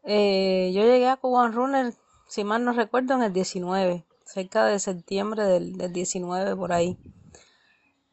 [0.02, 1.94] Eh, yo llegué a Cuban Runner,
[2.26, 6.98] si mal no recuerdo, en el 19, cerca de septiembre del, del 19 por ahí.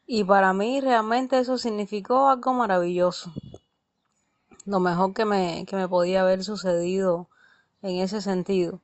[0.06, 3.32] Y para mí realmente eso significó algo maravilloso.
[4.66, 7.28] Lo mejor que me, que me podía haber sucedido
[7.82, 8.80] en ese sentido.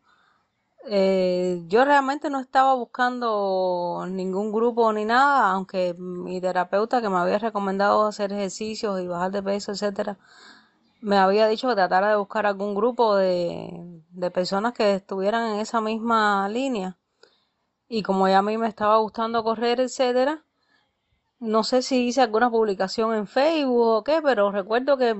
[0.86, 7.18] Eh, yo realmente no estaba buscando ningún grupo ni nada, aunque mi terapeuta que me
[7.18, 10.18] había recomendado hacer ejercicios y bajar de peso, etcétera,
[11.02, 15.60] me había dicho que tratara de buscar algún grupo de, de personas que estuvieran en
[15.60, 16.98] esa misma línea.
[17.88, 20.44] Y como ya a mí me estaba gustando correr, etcétera,
[21.42, 25.14] no sé si hice alguna publicación en Facebook o qué, pero recuerdo que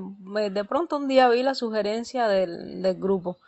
[0.50, 3.38] de pronto un día vi la sugerencia del, del grupo.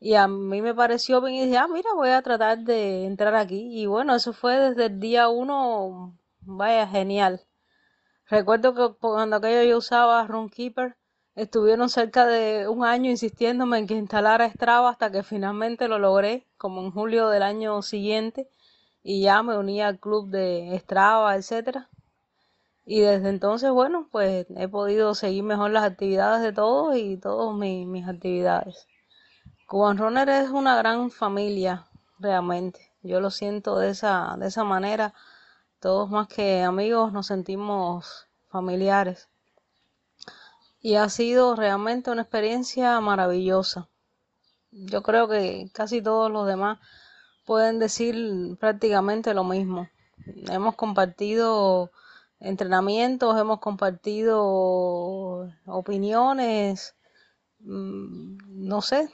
[0.00, 3.34] Y a mí me pareció bien y dije, ah, mira, voy a tratar de entrar
[3.34, 3.68] aquí.
[3.72, 7.40] Y bueno, eso fue desde el día uno, vaya, genial.
[8.28, 10.96] Recuerdo que cuando aquello yo usaba Runkeeper,
[11.34, 16.46] estuvieron cerca de un año insistiéndome en que instalara Strava hasta que finalmente lo logré,
[16.58, 18.48] como en julio del año siguiente,
[19.02, 21.88] y ya me uní al club de Strava, etcétera.
[22.90, 27.54] Y desde entonces, bueno, pues he podido seguir mejor las actividades de todos y todas
[27.54, 28.86] mis, mis actividades.
[29.66, 31.86] Cuban Runner es una gran familia,
[32.18, 32.90] realmente.
[33.02, 35.12] Yo lo siento de esa, de esa manera.
[35.80, 39.28] Todos más que amigos nos sentimos familiares.
[40.80, 43.90] Y ha sido realmente una experiencia maravillosa.
[44.70, 46.78] Yo creo que casi todos los demás
[47.44, 49.90] pueden decir prácticamente lo mismo.
[50.48, 51.90] Hemos compartido
[52.40, 56.96] entrenamientos, hemos compartido opiniones,
[57.60, 59.10] mm, no sé,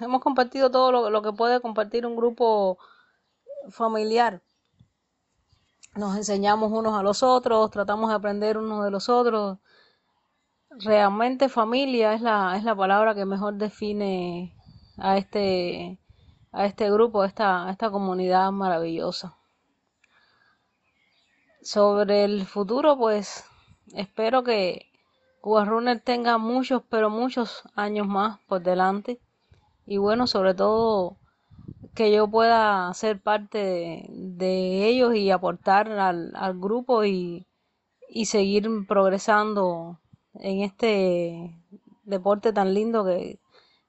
[0.00, 2.78] hemos compartido todo lo, que puede compartir un grupo
[3.70, 4.42] familiar.
[5.94, 9.58] Nos enseñamos unos a los otros, tratamos de aprender unos de los otros.
[10.70, 14.54] Realmente familia es la, es la palabra que mejor define
[14.98, 15.98] a este,
[16.52, 19.35] a este grupo, esta, a esta comunidad maravillosa.
[21.66, 23.44] Sobre el futuro, pues
[23.92, 24.86] espero que
[25.40, 25.66] Cuba
[26.04, 29.18] tenga muchos, pero muchos años más por delante
[29.84, 31.16] y bueno, sobre todo
[31.96, 37.48] que yo pueda ser parte de, ellos y aportar al, al grupo y,
[38.08, 39.98] y, seguir progresando
[40.34, 41.52] en este
[42.04, 43.40] deporte tan lindo que,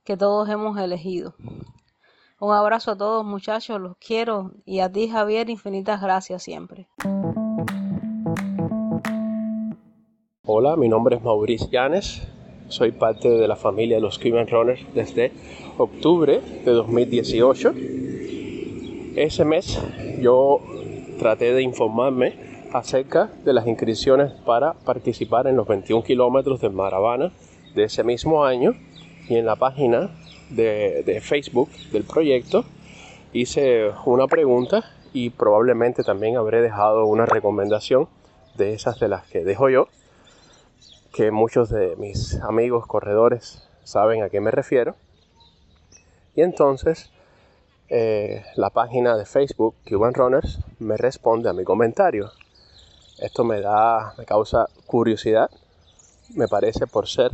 [0.04, 1.36] que todos hemos elegido.
[2.40, 6.88] Un abrazo a todos muchachos, los quiero y a ti Javier, infinitas gracias siempre.
[10.50, 12.26] Hola, mi nombre es Maurice Llanes,
[12.70, 15.34] soy parte de la familia de los Cuban Runners desde
[15.78, 17.74] octubre de 2018.
[19.18, 19.78] Ese mes
[20.22, 20.62] yo
[21.20, 22.36] traté de informarme
[22.72, 27.34] acerca de las inscripciones para participar en los 21 kilómetros de Maravana
[27.76, 28.74] de ese mismo año.
[29.28, 30.12] Y en la página
[30.50, 32.64] de, de Facebook del proyecto
[33.34, 38.08] hice una pregunta y probablemente también habré dejado una recomendación
[38.56, 39.90] de esas de las que dejo yo
[41.14, 44.96] que muchos de mis amigos corredores saben a qué me refiero.
[46.36, 47.12] Y entonces
[47.90, 52.32] eh, la página de Facebook Cuban Runners me responde a mi comentario.
[53.18, 55.50] Esto me da, me causa curiosidad,
[56.36, 57.32] me parece por ser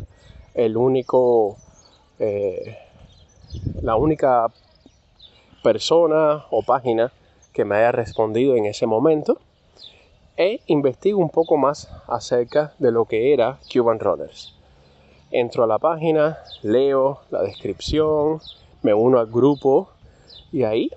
[0.54, 1.58] el único,
[2.20, 2.78] eh,
[3.82, 4.48] la única
[5.64, 7.12] persona o página
[7.52, 9.40] que me haya respondido en ese momento
[10.38, 14.56] e investigo un poco más acerca de lo que era Cuban Runners.
[15.32, 18.40] Entro a la página, leo la descripción,
[18.82, 19.90] me uno al grupo
[20.52, 20.92] y ahí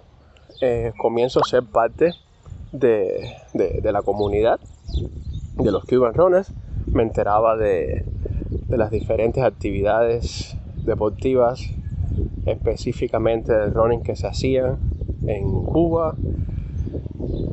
[0.61, 2.13] eh, comienzo a ser parte
[2.73, 3.37] de,
[3.83, 4.61] la comunidad
[5.57, 6.53] de los Cuban Runners.
[6.87, 8.05] Me enteraba de,
[8.69, 11.61] las diferentes actividades deportivas,
[12.47, 14.79] específicamente del running que se hacían
[15.27, 16.15] en Cuba.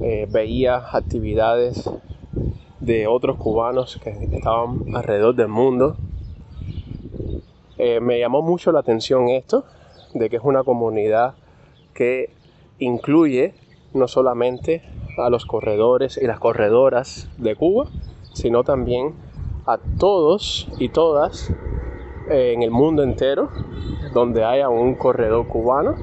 [0.02, 1.90] Eh, veía actividades
[2.80, 5.96] de otros cubanos que estaban alrededor del mundo.
[7.78, 9.66] Eh, me llamó mucho la atención esto,
[10.14, 11.36] de que es una comunidad
[11.94, 12.32] que
[12.80, 13.54] incluye
[13.94, 14.82] no solamente
[15.18, 17.88] a los corredores y las corredoras de Cuba,
[18.34, 19.14] sino también
[19.66, 21.52] a todos y todas
[22.30, 23.50] eh, en el mundo entero
[24.14, 25.96] donde haya un corredor cubano,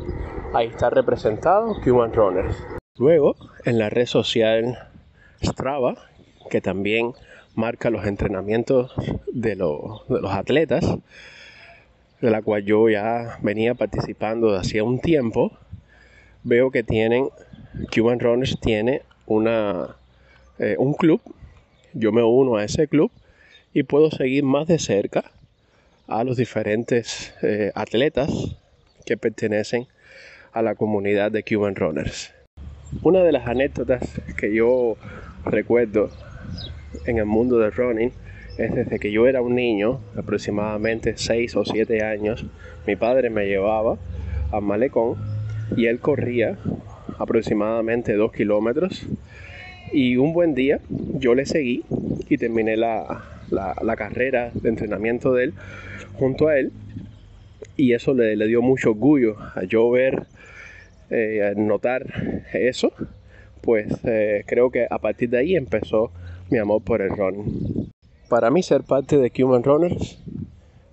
[0.54, 2.79] ahí está representado Cuban Runners.
[3.00, 3.34] Luego,
[3.64, 4.78] en la red social
[5.42, 5.94] Strava,
[6.50, 7.14] que también
[7.54, 8.92] marca los entrenamientos
[9.32, 10.84] de, los atletas,
[12.20, 15.50] de la cual yo ya venía participando de hacía un tiempo,
[16.44, 17.30] veo que tienen,
[17.90, 19.00] Cuban Runners tiene
[20.58, 21.22] eh, un club,
[21.94, 23.10] yo me uno a ese club
[23.72, 25.24] y puedo seguir más de cerca
[26.06, 28.30] a los diferentes eh, atletas
[29.06, 29.86] que pertenecen
[30.52, 32.34] a la comunidad de Cuban Runners.
[33.02, 34.96] Una de las anécdotas que yo
[35.44, 36.10] recuerdo
[37.06, 38.12] en el mundo del running
[38.58, 42.44] es desde que yo era un niño, aproximadamente 6 o 7 años,
[42.86, 43.96] mi padre me llevaba
[44.52, 45.16] a Malecón
[45.76, 46.58] y él corría
[47.18, 49.06] aproximadamente 2 kilómetros.
[49.92, 50.80] Y un buen día
[51.18, 51.84] yo le seguí
[52.28, 53.24] y terminé la,
[53.96, 55.54] carrera de entrenamiento de él
[56.14, 56.72] junto a él
[57.76, 60.26] y eso le, dio mucho orgullo a yo ver,
[61.10, 62.04] eh, notar
[62.52, 62.92] eso,
[63.60, 66.12] pues eh, creo que a partir de ahí empezó
[66.50, 67.90] mi amor por el running.
[68.28, 70.18] Para mí ser parte de Human Runners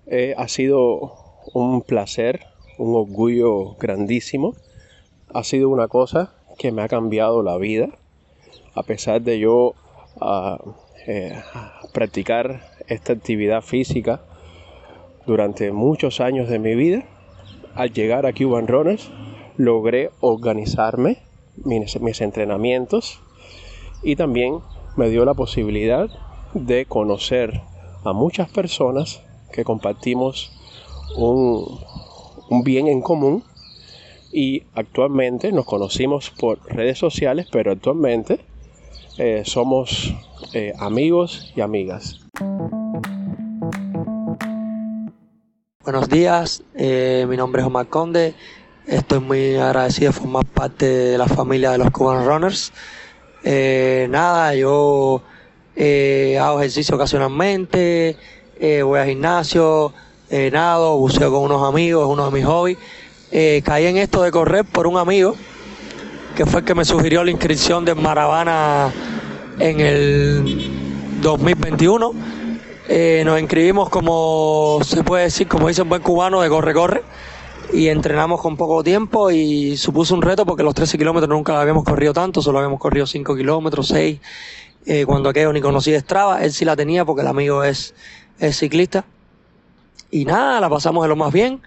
[0.07, 1.13] eh, ha sido
[1.53, 2.41] un placer,
[2.77, 4.55] un orgullo grandísimo
[5.33, 7.89] ha sido una cosa que me ha cambiado la vida.
[8.73, 9.73] A pesar de yo
[10.21, 10.57] ah,
[11.93, 14.21] practicar esta actividad física
[15.25, 17.03] durante muchos años de mi vida,
[17.75, 19.11] al llegar a Cuban Runners
[19.57, 21.17] logré organizarme
[21.65, 23.19] mis, entrenamientos
[24.03, 24.59] y también
[24.95, 26.09] me dio la posibilidad
[26.53, 27.61] de conocer
[28.03, 30.51] a muchas personas que compartimos
[31.17, 31.79] un,
[32.49, 33.43] un bien en común
[34.31, 38.39] y actualmente nos conocimos por redes sociales, pero actualmente
[39.17, 40.13] eh, somos
[40.53, 42.19] eh, amigos y amigas.
[45.83, 48.35] Buenos días, eh, mi nombre es Omar Conde,
[48.87, 52.71] estoy muy agradecido de formar parte de la familia de los Cuban Runners.
[53.43, 55.21] nada, yo
[56.41, 58.17] hago ejercicio ocasionalmente,
[58.83, 59.93] voy al gimnasio,
[60.51, 62.77] nado, buceo con unos amigos, es uno de mis hobbies
[63.29, 65.35] eh, caí en esto de correr por un amigo
[66.35, 68.93] que fue el que me sugirió la inscripción de Maravana
[69.59, 70.71] en el
[71.21, 72.13] 2021.
[72.87, 77.03] Eh, nos inscribimos como se puede decir, como dice un buen cubano, de corre-corre
[77.73, 81.83] y entrenamos con poco tiempo y supuso un reto porque los 13 kilómetros nunca habíamos
[81.83, 84.19] corrido tanto, solo habíamos corrido 5 kilómetros, 6,
[84.85, 87.93] eh, cuando aquello ni conocía Strava, él sí la tenía porque el amigo es,
[88.39, 89.03] es ciclista.
[90.09, 91.61] Y nada, la pasamos de lo más bien.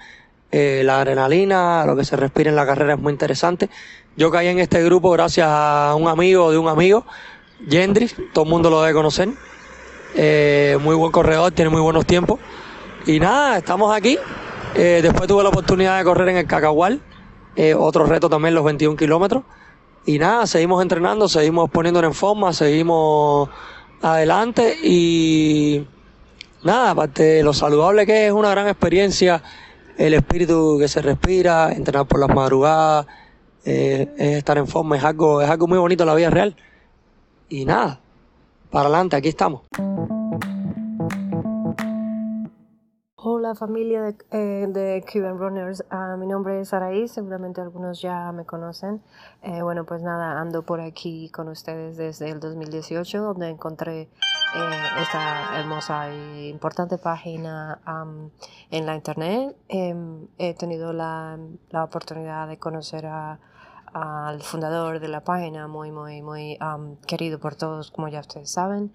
[0.52, 3.68] Eh, la adrenalina, lo que se respira en la carrera es muy interesante.
[4.16, 7.04] Yo caí en este grupo gracias a un amigo de un amigo,
[7.68, 9.28] Gendry, todo el mundo lo debe conocer.
[10.16, 12.40] Eh, muy buen corredor, tiene muy buenos tiempos.
[13.06, 14.18] Y nada, estamos aquí.
[14.74, 17.00] Eh, después tuve la oportunidad de correr en el Cacahual,
[17.76, 19.44] otro reto también, los 21 kilómetros.
[20.06, 23.50] Y nada, seguimos entrenando, seguimos poniéndonos en forma, seguimos
[24.00, 25.86] adelante y
[26.62, 29.42] nada, aparte de lo saludable que es una gran experiencia
[30.00, 33.06] el espíritu que se respira, entrenar por las madrugadas,
[33.66, 36.56] eh, es estar en forma, es algo, es algo muy bonito en la vida real.
[37.50, 38.00] Y nada,
[38.70, 39.60] para adelante, aquí estamos.
[43.22, 48.32] Hola familia de, eh, de Cuban Runners, uh, mi nombre es Araí, seguramente algunos ya
[48.32, 49.02] me conocen.
[49.42, 54.08] Eh, bueno, pues nada, ando por aquí con ustedes desde el 2018, donde encontré eh,
[55.02, 58.30] esta hermosa e importante página um,
[58.70, 59.54] en la internet.
[59.68, 63.38] Em, he tenido la, la, oportunidad de conocer a,
[63.92, 68.50] al fundador de la página, muy, muy, muy um, querido por todos, como ya ustedes
[68.50, 68.90] saben.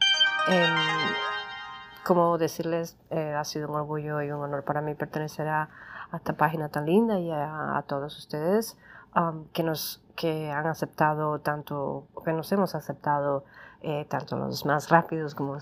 [2.06, 5.70] Como decirles, eh, ha sido un orgullo y un honor para mí pertenecer a,
[6.14, 8.78] esta página tan linda y a, todos ustedes
[9.16, 13.44] um, que nos que han aceptado tanto, que nos hemos aceptado
[13.82, 15.58] eh, tanto los más rápidos como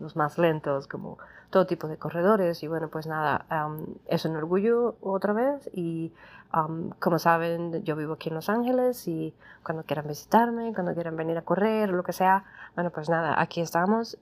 [0.00, 1.18] los, más lentos, como
[1.50, 2.64] todo tipo de corredores.
[2.64, 6.12] Y bueno, pues nada, um, es un orgullo otra vez y
[6.52, 9.32] um, como saben, yo vivo aquí en Los Ángeles y
[9.62, 12.42] cuando quieran visitarme, cuando quieran venir a correr, lo que sea,
[12.74, 14.18] bueno, pues nada, aquí estamos.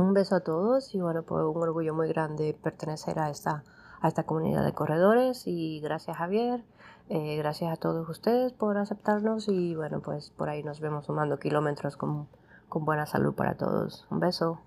[0.00, 3.64] Un beso a todos y bueno, pues un orgullo muy grande pertenecer a esta,
[4.00, 6.62] a esta comunidad de corredores y gracias Javier,
[7.10, 11.38] eh, gracias a todos ustedes por aceptarnos y bueno, pues por ahí nos vemos sumando
[11.38, 12.28] kilómetros con,
[12.70, 14.06] con buena salud para todos.
[14.10, 14.62] Un beso.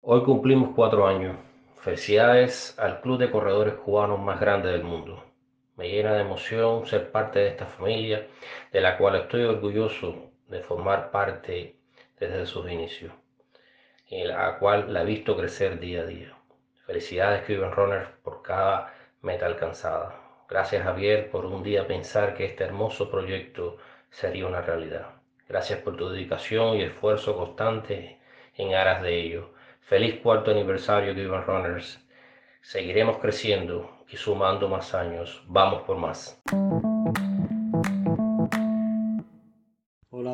[0.00, 1.36] Hoy cumplimos cuatro años.
[1.78, 5.22] Felicidades al club de corredores cubanos más grande del mundo.
[5.76, 8.26] Me llena de emoción ser parte de esta familia,
[8.72, 11.76] de la cual estoy orgulloso de formar parte
[12.18, 13.12] desde sus inicios,
[14.08, 16.34] en la cual la he visto crecer día a día.
[16.86, 20.20] Felicidades Cuban Runners por cada meta alcanzada.
[20.48, 23.78] Gracias Javier por un día pensar que este hermoso proyecto
[24.10, 25.10] sería una realidad.
[25.48, 28.18] Gracias por tu dedicación y esfuerzo constante
[28.56, 29.50] en aras de ello.
[29.80, 32.00] Feliz cuarto aniversario Cuban Runners.
[32.60, 35.42] Seguiremos creciendo y sumando más años.
[35.46, 36.40] Vamos por más.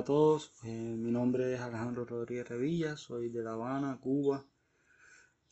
[0.01, 4.47] A todos, eh, mi nombre es Alejandro Rodríguez Revilla, soy de La Habana, Cuba.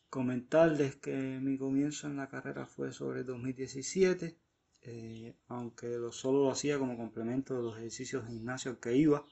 [0.09, 4.38] Comentarles que mi comienzo en la carrera fue sobre 2017,
[4.80, 9.22] eh, aunque lo, solo lo hacía como complemento de los ejercicios de gimnasio que iba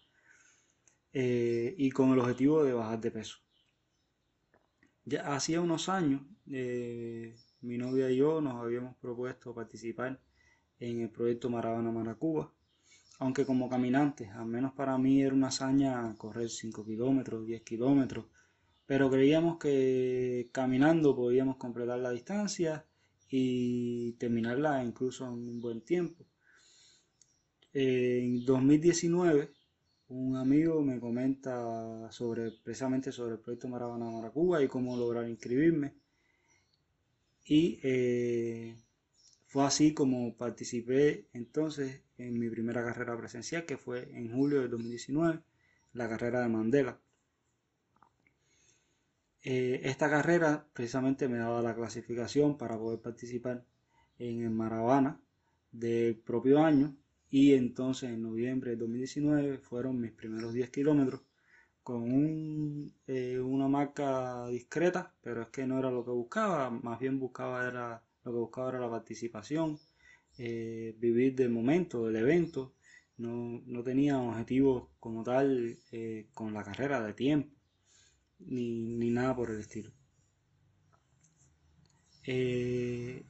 [1.14, 3.38] eh, y con el objetivo de bajar de peso.
[5.06, 10.20] Ya hacía unos años, mi novia y yo nos habíamos propuesto participar
[10.78, 12.52] en el proyecto Maravana Maracuba,
[13.18, 18.26] aunque como caminantes, al menos para mí era una hazaña correr 5 kilómetros, 10 kilómetros,
[18.86, 22.84] pero creíamos que caminando podíamos completar la distancia
[23.28, 26.24] y terminarla incluso en un buen tiempo.
[27.72, 29.50] En 2019,
[30.08, 35.94] un amigo me comenta sobre, precisamente sobre el proyecto Maravana Maracuba y cómo lograr inscribirme.
[37.44, 38.76] Y eh,
[39.46, 44.68] fue así como participé entonces en mi primera carrera presencial, que fue en julio de
[44.68, 45.40] 2019,
[45.92, 46.98] la carrera de Mandela.
[49.42, 53.64] Eh, esta carrera precisamente me daba la clasificación para poder participar
[54.18, 55.20] en el Maravana
[55.70, 56.96] del propio año
[57.30, 61.20] y entonces en noviembre de 2019 fueron mis primeros 10 kilómetros
[61.82, 67.20] con eh, una marca discreta, pero es que no era lo que buscaba, más bien
[67.20, 69.78] buscaba era lo que buscaba era la participación,
[70.38, 72.74] eh, vivir del momento, del evento.
[73.18, 77.54] No, no tenía objetivos como tal eh, con la carrera de tiempo,
[78.40, 79.90] ni, nada por el estilo.
[82.24, 83.24] Eh,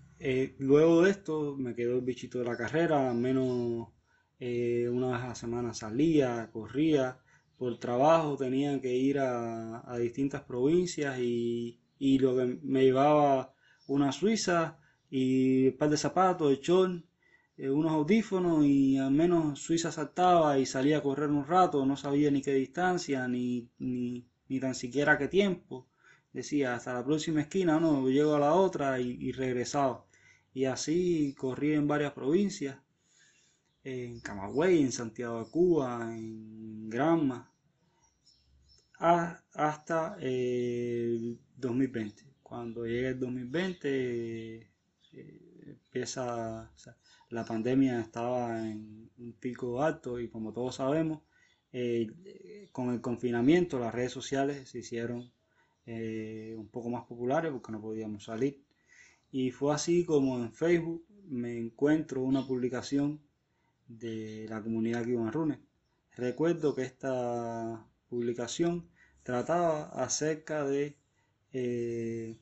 [0.58, 3.88] luego de esto me quedó el bichito de la carrera, al menos
[4.38, 7.20] una vez a la semana salía, corría,
[7.56, 13.54] por trabajo tenía que ir a, a distintas provincias y, y, lo que me llevaba
[13.86, 14.78] una Suiza
[15.10, 17.04] y un par de zapatos, de short,
[17.56, 21.96] eh, unos audífonos y al menos Suiza saltaba y salía a correr un rato, no
[21.96, 25.88] sabía ni qué distancia, ni, ni, ni tan siquiera qué tiempo.
[26.32, 30.04] Decía, hasta la próxima esquina, no, llego a la otra y, regresaba.
[30.52, 32.78] Y así corrí en varias provincias,
[33.84, 37.50] en Camagüey, en Santiago de Cuba, en Granma,
[38.98, 42.24] hasta el 2020.
[42.42, 44.75] Cuando llegue el 2020
[45.66, 46.72] empieza,
[47.30, 51.22] la pandemia estaba en un pico alto y como todos sabemos,
[51.72, 55.30] eh, con el confinamiento las redes sociales se hicieron
[55.86, 58.62] eh, un poco más populares porque no podíamos salir.
[59.30, 63.20] Y fue así como en Facebook me encuentro una publicación
[63.88, 65.60] de la comunidad Cuban.
[66.16, 68.88] Recuerdo que esta publicación
[69.22, 70.96] trataba acerca de
[71.52, 72.38] eh,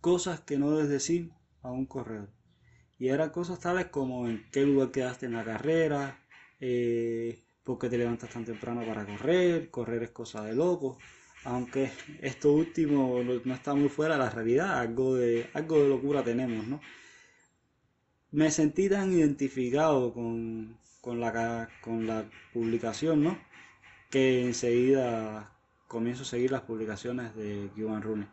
[0.00, 1.32] cosas que no debes decir
[1.64, 2.30] a un corredor.
[2.98, 6.20] Y eran cosas tales como en qué lugar quedaste en la carrera,
[6.60, 10.98] eh, por qué te levantas tan temprano para correr, correr es cosa de loco.
[11.44, 11.90] aunque
[12.22, 16.66] esto último no está muy fuera de la realidad, algo de, algo de locura tenemos,
[16.66, 16.80] ¿no?
[18.32, 23.38] Me sentí tan identificado con, con, la, con la publicación, ¿no?
[24.10, 25.52] Que enseguida
[25.88, 28.28] comienzo a seguir las publicaciones de Cuban Rune.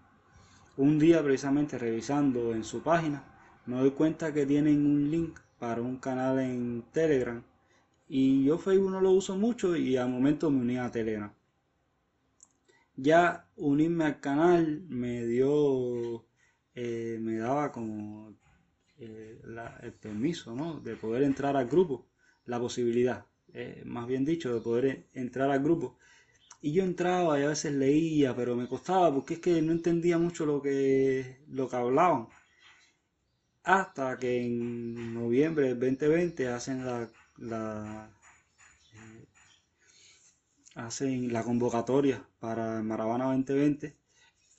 [0.81, 3.23] Un día precisamente revisando en su página,
[3.67, 7.43] me doy cuenta que tienen un link para un canal en Telegram
[8.09, 11.31] y yo Facebook no lo uso mucho y al momento me uní a Telegram
[12.95, 16.25] ya unirme al canal me dio,
[16.75, 18.35] eh, me daba como
[18.97, 19.41] eh,
[19.81, 20.79] el permiso, ¿no?
[20.79, 22.07] De poder entrar al grupo,
[22.45, 25.97] la posibilidad, eh, más bien dicho, de poder entrar al grupo.
[26.61, 30.17] Y yo entraba y a veces leía, pero me costaba porque es que no entendía
[30.17, 32.27] mucho lo que, lo que hablaban.
[33.63, 36.85] Hasta que en noviembre del 2020 hacen
[37.37, 38.11] la
[40.75, 43.97] hacen la convocatoria para Maravana 2020,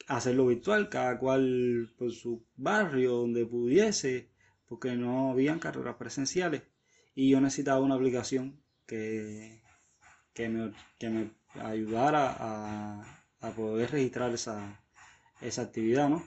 [0.08, 4.28] hacerlo virtual, cada cual por su barrio, donde pudiese,
[4.66, 6.62] porque no habían carreras presenciales.
[7.14, 9.62] Y yo necesitaba una aplicación que,
[10.34, 11.30] que, me, que me
[11.60, 13.02] ayudara a,
[13.40, 14.80] a, poder registrar esa,
[15.40, 16.24] esa actividad, ¿no?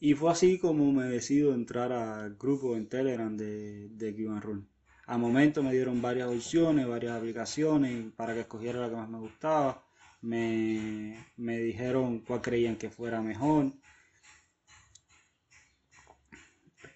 [0.00, 4.68] Y fue así como me decido entrar al grupo en Telegram de, de Cuban Run.
[5.06, 9.18] A momento me dieron varias opciones, varias aplicaciones para que escogiera la que más me
[9.18, 9.84] gustaba.
[10.20, 13.72] Me, me dijeron cuál creían que fuera mejor.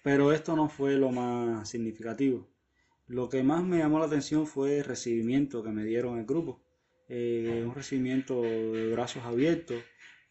[0.03, 2.47] Pero esto no fue lo más significativo.
[3.07, 6.62] Lo que más me llamó la atención fue el recibimiento que me dieron el grupo.
[7.09, 9.83] Eh, un recibimiento de brazos abiertos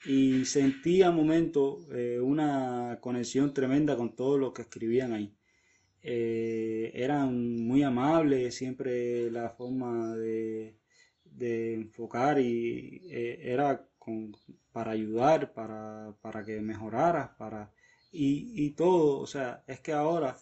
[0.05, 5.35] y sentí a momento eh, una conexión tremenda con todo lo que escribían ahí.
[6.03, 10.77] Eh, eran muy amables, siempre la forma de,
[11.39, 13.87] enfocar y eh, era
[14.73, 17.73] para ayudar, para, para que mejoraras, para,
[18.11, 20.37] y, todo, o sea, es que ahora,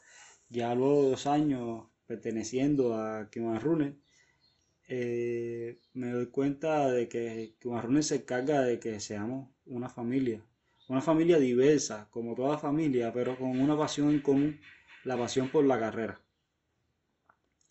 [0.49, 3.97] ya luego de dos años perteneciendo a Kimarrune,
[4.93, 10.45] eh, me doy cuenta de que Kimarrune se encarga de que seamos una familia,
[10.89, 14.61] una familia diversa, como toda familia, pero con una pasión en común
[15.05, 16.21] la pasión por la carrera.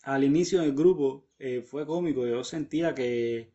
[0.02, 3.52] Al inicio del grupo eh, fue cómico, yo sentía que,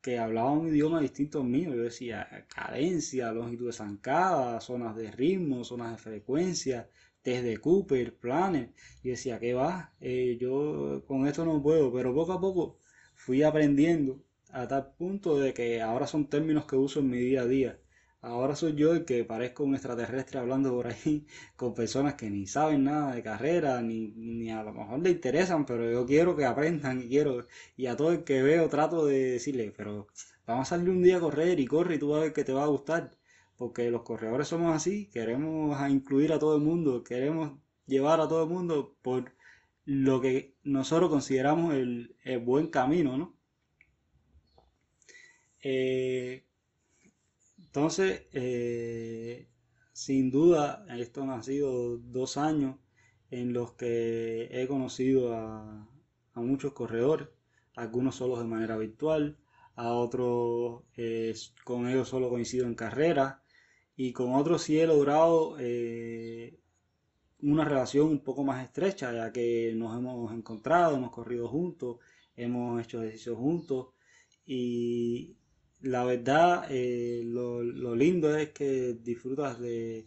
[0.00, 5.10] que hablaba un idioma distinto al mío, yo decía cadencia, longitud de zancada, zonas de
[5.10, 6.88] ritmo, zonas de frecuencia,
[7.20, 8.70] test de Cooper, planes,
[9.02, 9.92] y decía, ¿qué va?
[10.00, 12.78] Eh, yo con esto no puedo, pero poco a poco
[13.16, 17.42] fui aprendiendo a tal punto de que ahora son términos que uso en mi día
[17.42, 17.78] a día.
[18.20, 22.46] Ahora soy yo el que parezco un extraterrestre hablando por ahí con personas que ni
[22.46, 26.44] saben nada de carrera, ni, ni a lo mejor le interesan, pero yo quiero que
[26.44, 27.46] aprendan y quiero,
[27.76, 30.08] y a todo el que veo trato de decirle, pero
[30.46, 32.44] vamos a salir un día a correr y corre y tú vas a ver que
[32.44, 33.10] te va a gustar,
[33.56, 37.52] porque los corredores somos así, queremos incluir a todo el mundo, queremos
[37.86, 39.32] llevar a todo el mundo por
[39.86, 42.14] lo que nosotros consideramos el,
[42.44, 43.36] buen camino, ¿no?
[45.62, 46.44] Eh,
[47.58, 49.48] entonces, eh,
[49.92, 52.76] sin duda, estos han sido dos años
[53.30, 55.88] en los que he conocido a,
[56.34, 57.28] muchos corredores,
[57.76, 59.38] algunos solo de manera virtual,
[59.74, 61.34] a otros eh,
[61.64, 63.42] con ellos solo coincido en carrera
[63.96, 65.56] y con otros sí he logrado
[67.42, 71.98] una relación un poco más estrecha, ya que nos hemos encontrado, hemos corrido juntos,
[72.36, 73.88] hemos hecho ejercicios juntos.
[74.46, 75.36] Y,
[75.82, 77.62] la verdad, eh, lo,
[77.94, 80.06] lindo es que disfrutas de,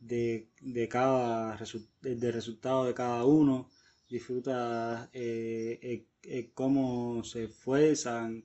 [0.00, 1.58] de, cada
[2.02, 3.68] del resultado de cada uno,
[4.08, 8.44] disfrutas eh, eh, cómo se esfuerzan,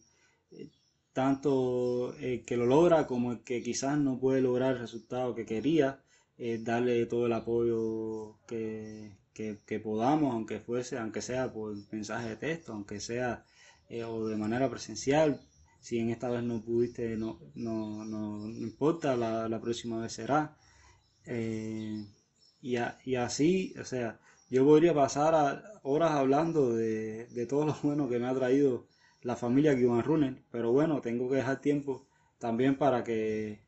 [1.13, 5.45] tanto el que lo logra como el que quizás no puede lograr el resultado que
[5.45, 6.00] quería,
[6.63, 12.73] darle todo el apoyo que, que, podamos, aunque fuese, aunque sea por mensaje de texto,
[12.73, 13.45] aunque sea
[14.07, 15.41] o de manera presencial,
[15.81, 20.55] si en esta vez no pudiste, no, no, no, importa, la, la, próxima vez será.
[21.25, 22.05] Eh,
[22.61, 24.19] y, y, así, o sea,
[24.49, 28.87] yo podría pasar horas hablando de, de, todo lo bueno que me ha traído
[29.21, 32.07] la familia Cuban Runner, pero bueno, tengo que dejar tiempo
[32.39, 33.61] también para que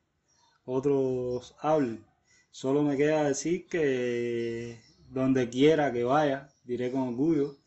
[0.65, 2.05] otros hablen.
[2.53, 4.79] Solo me queda decir que
[5.09, 7.57] donde quiera que vaya, diré con orgullo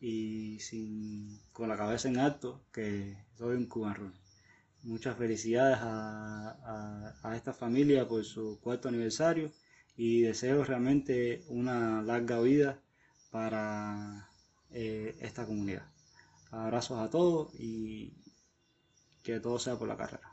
[0.00, 4.14] y sin, con la cabeza en alto que soy un cubano.
[4.82, 9.52] Muchas felicidades a, a, esta familia por su cuarto aniversario
[9.94, 12.80] y deseo realmente una larga vida
[13.30, 14.30] para
[14.70, 15.86] eh, esta comunidad.
[16.50, 18.14] Abrazos a todos y
[19.22, 20.29] que todo sea por la carrera.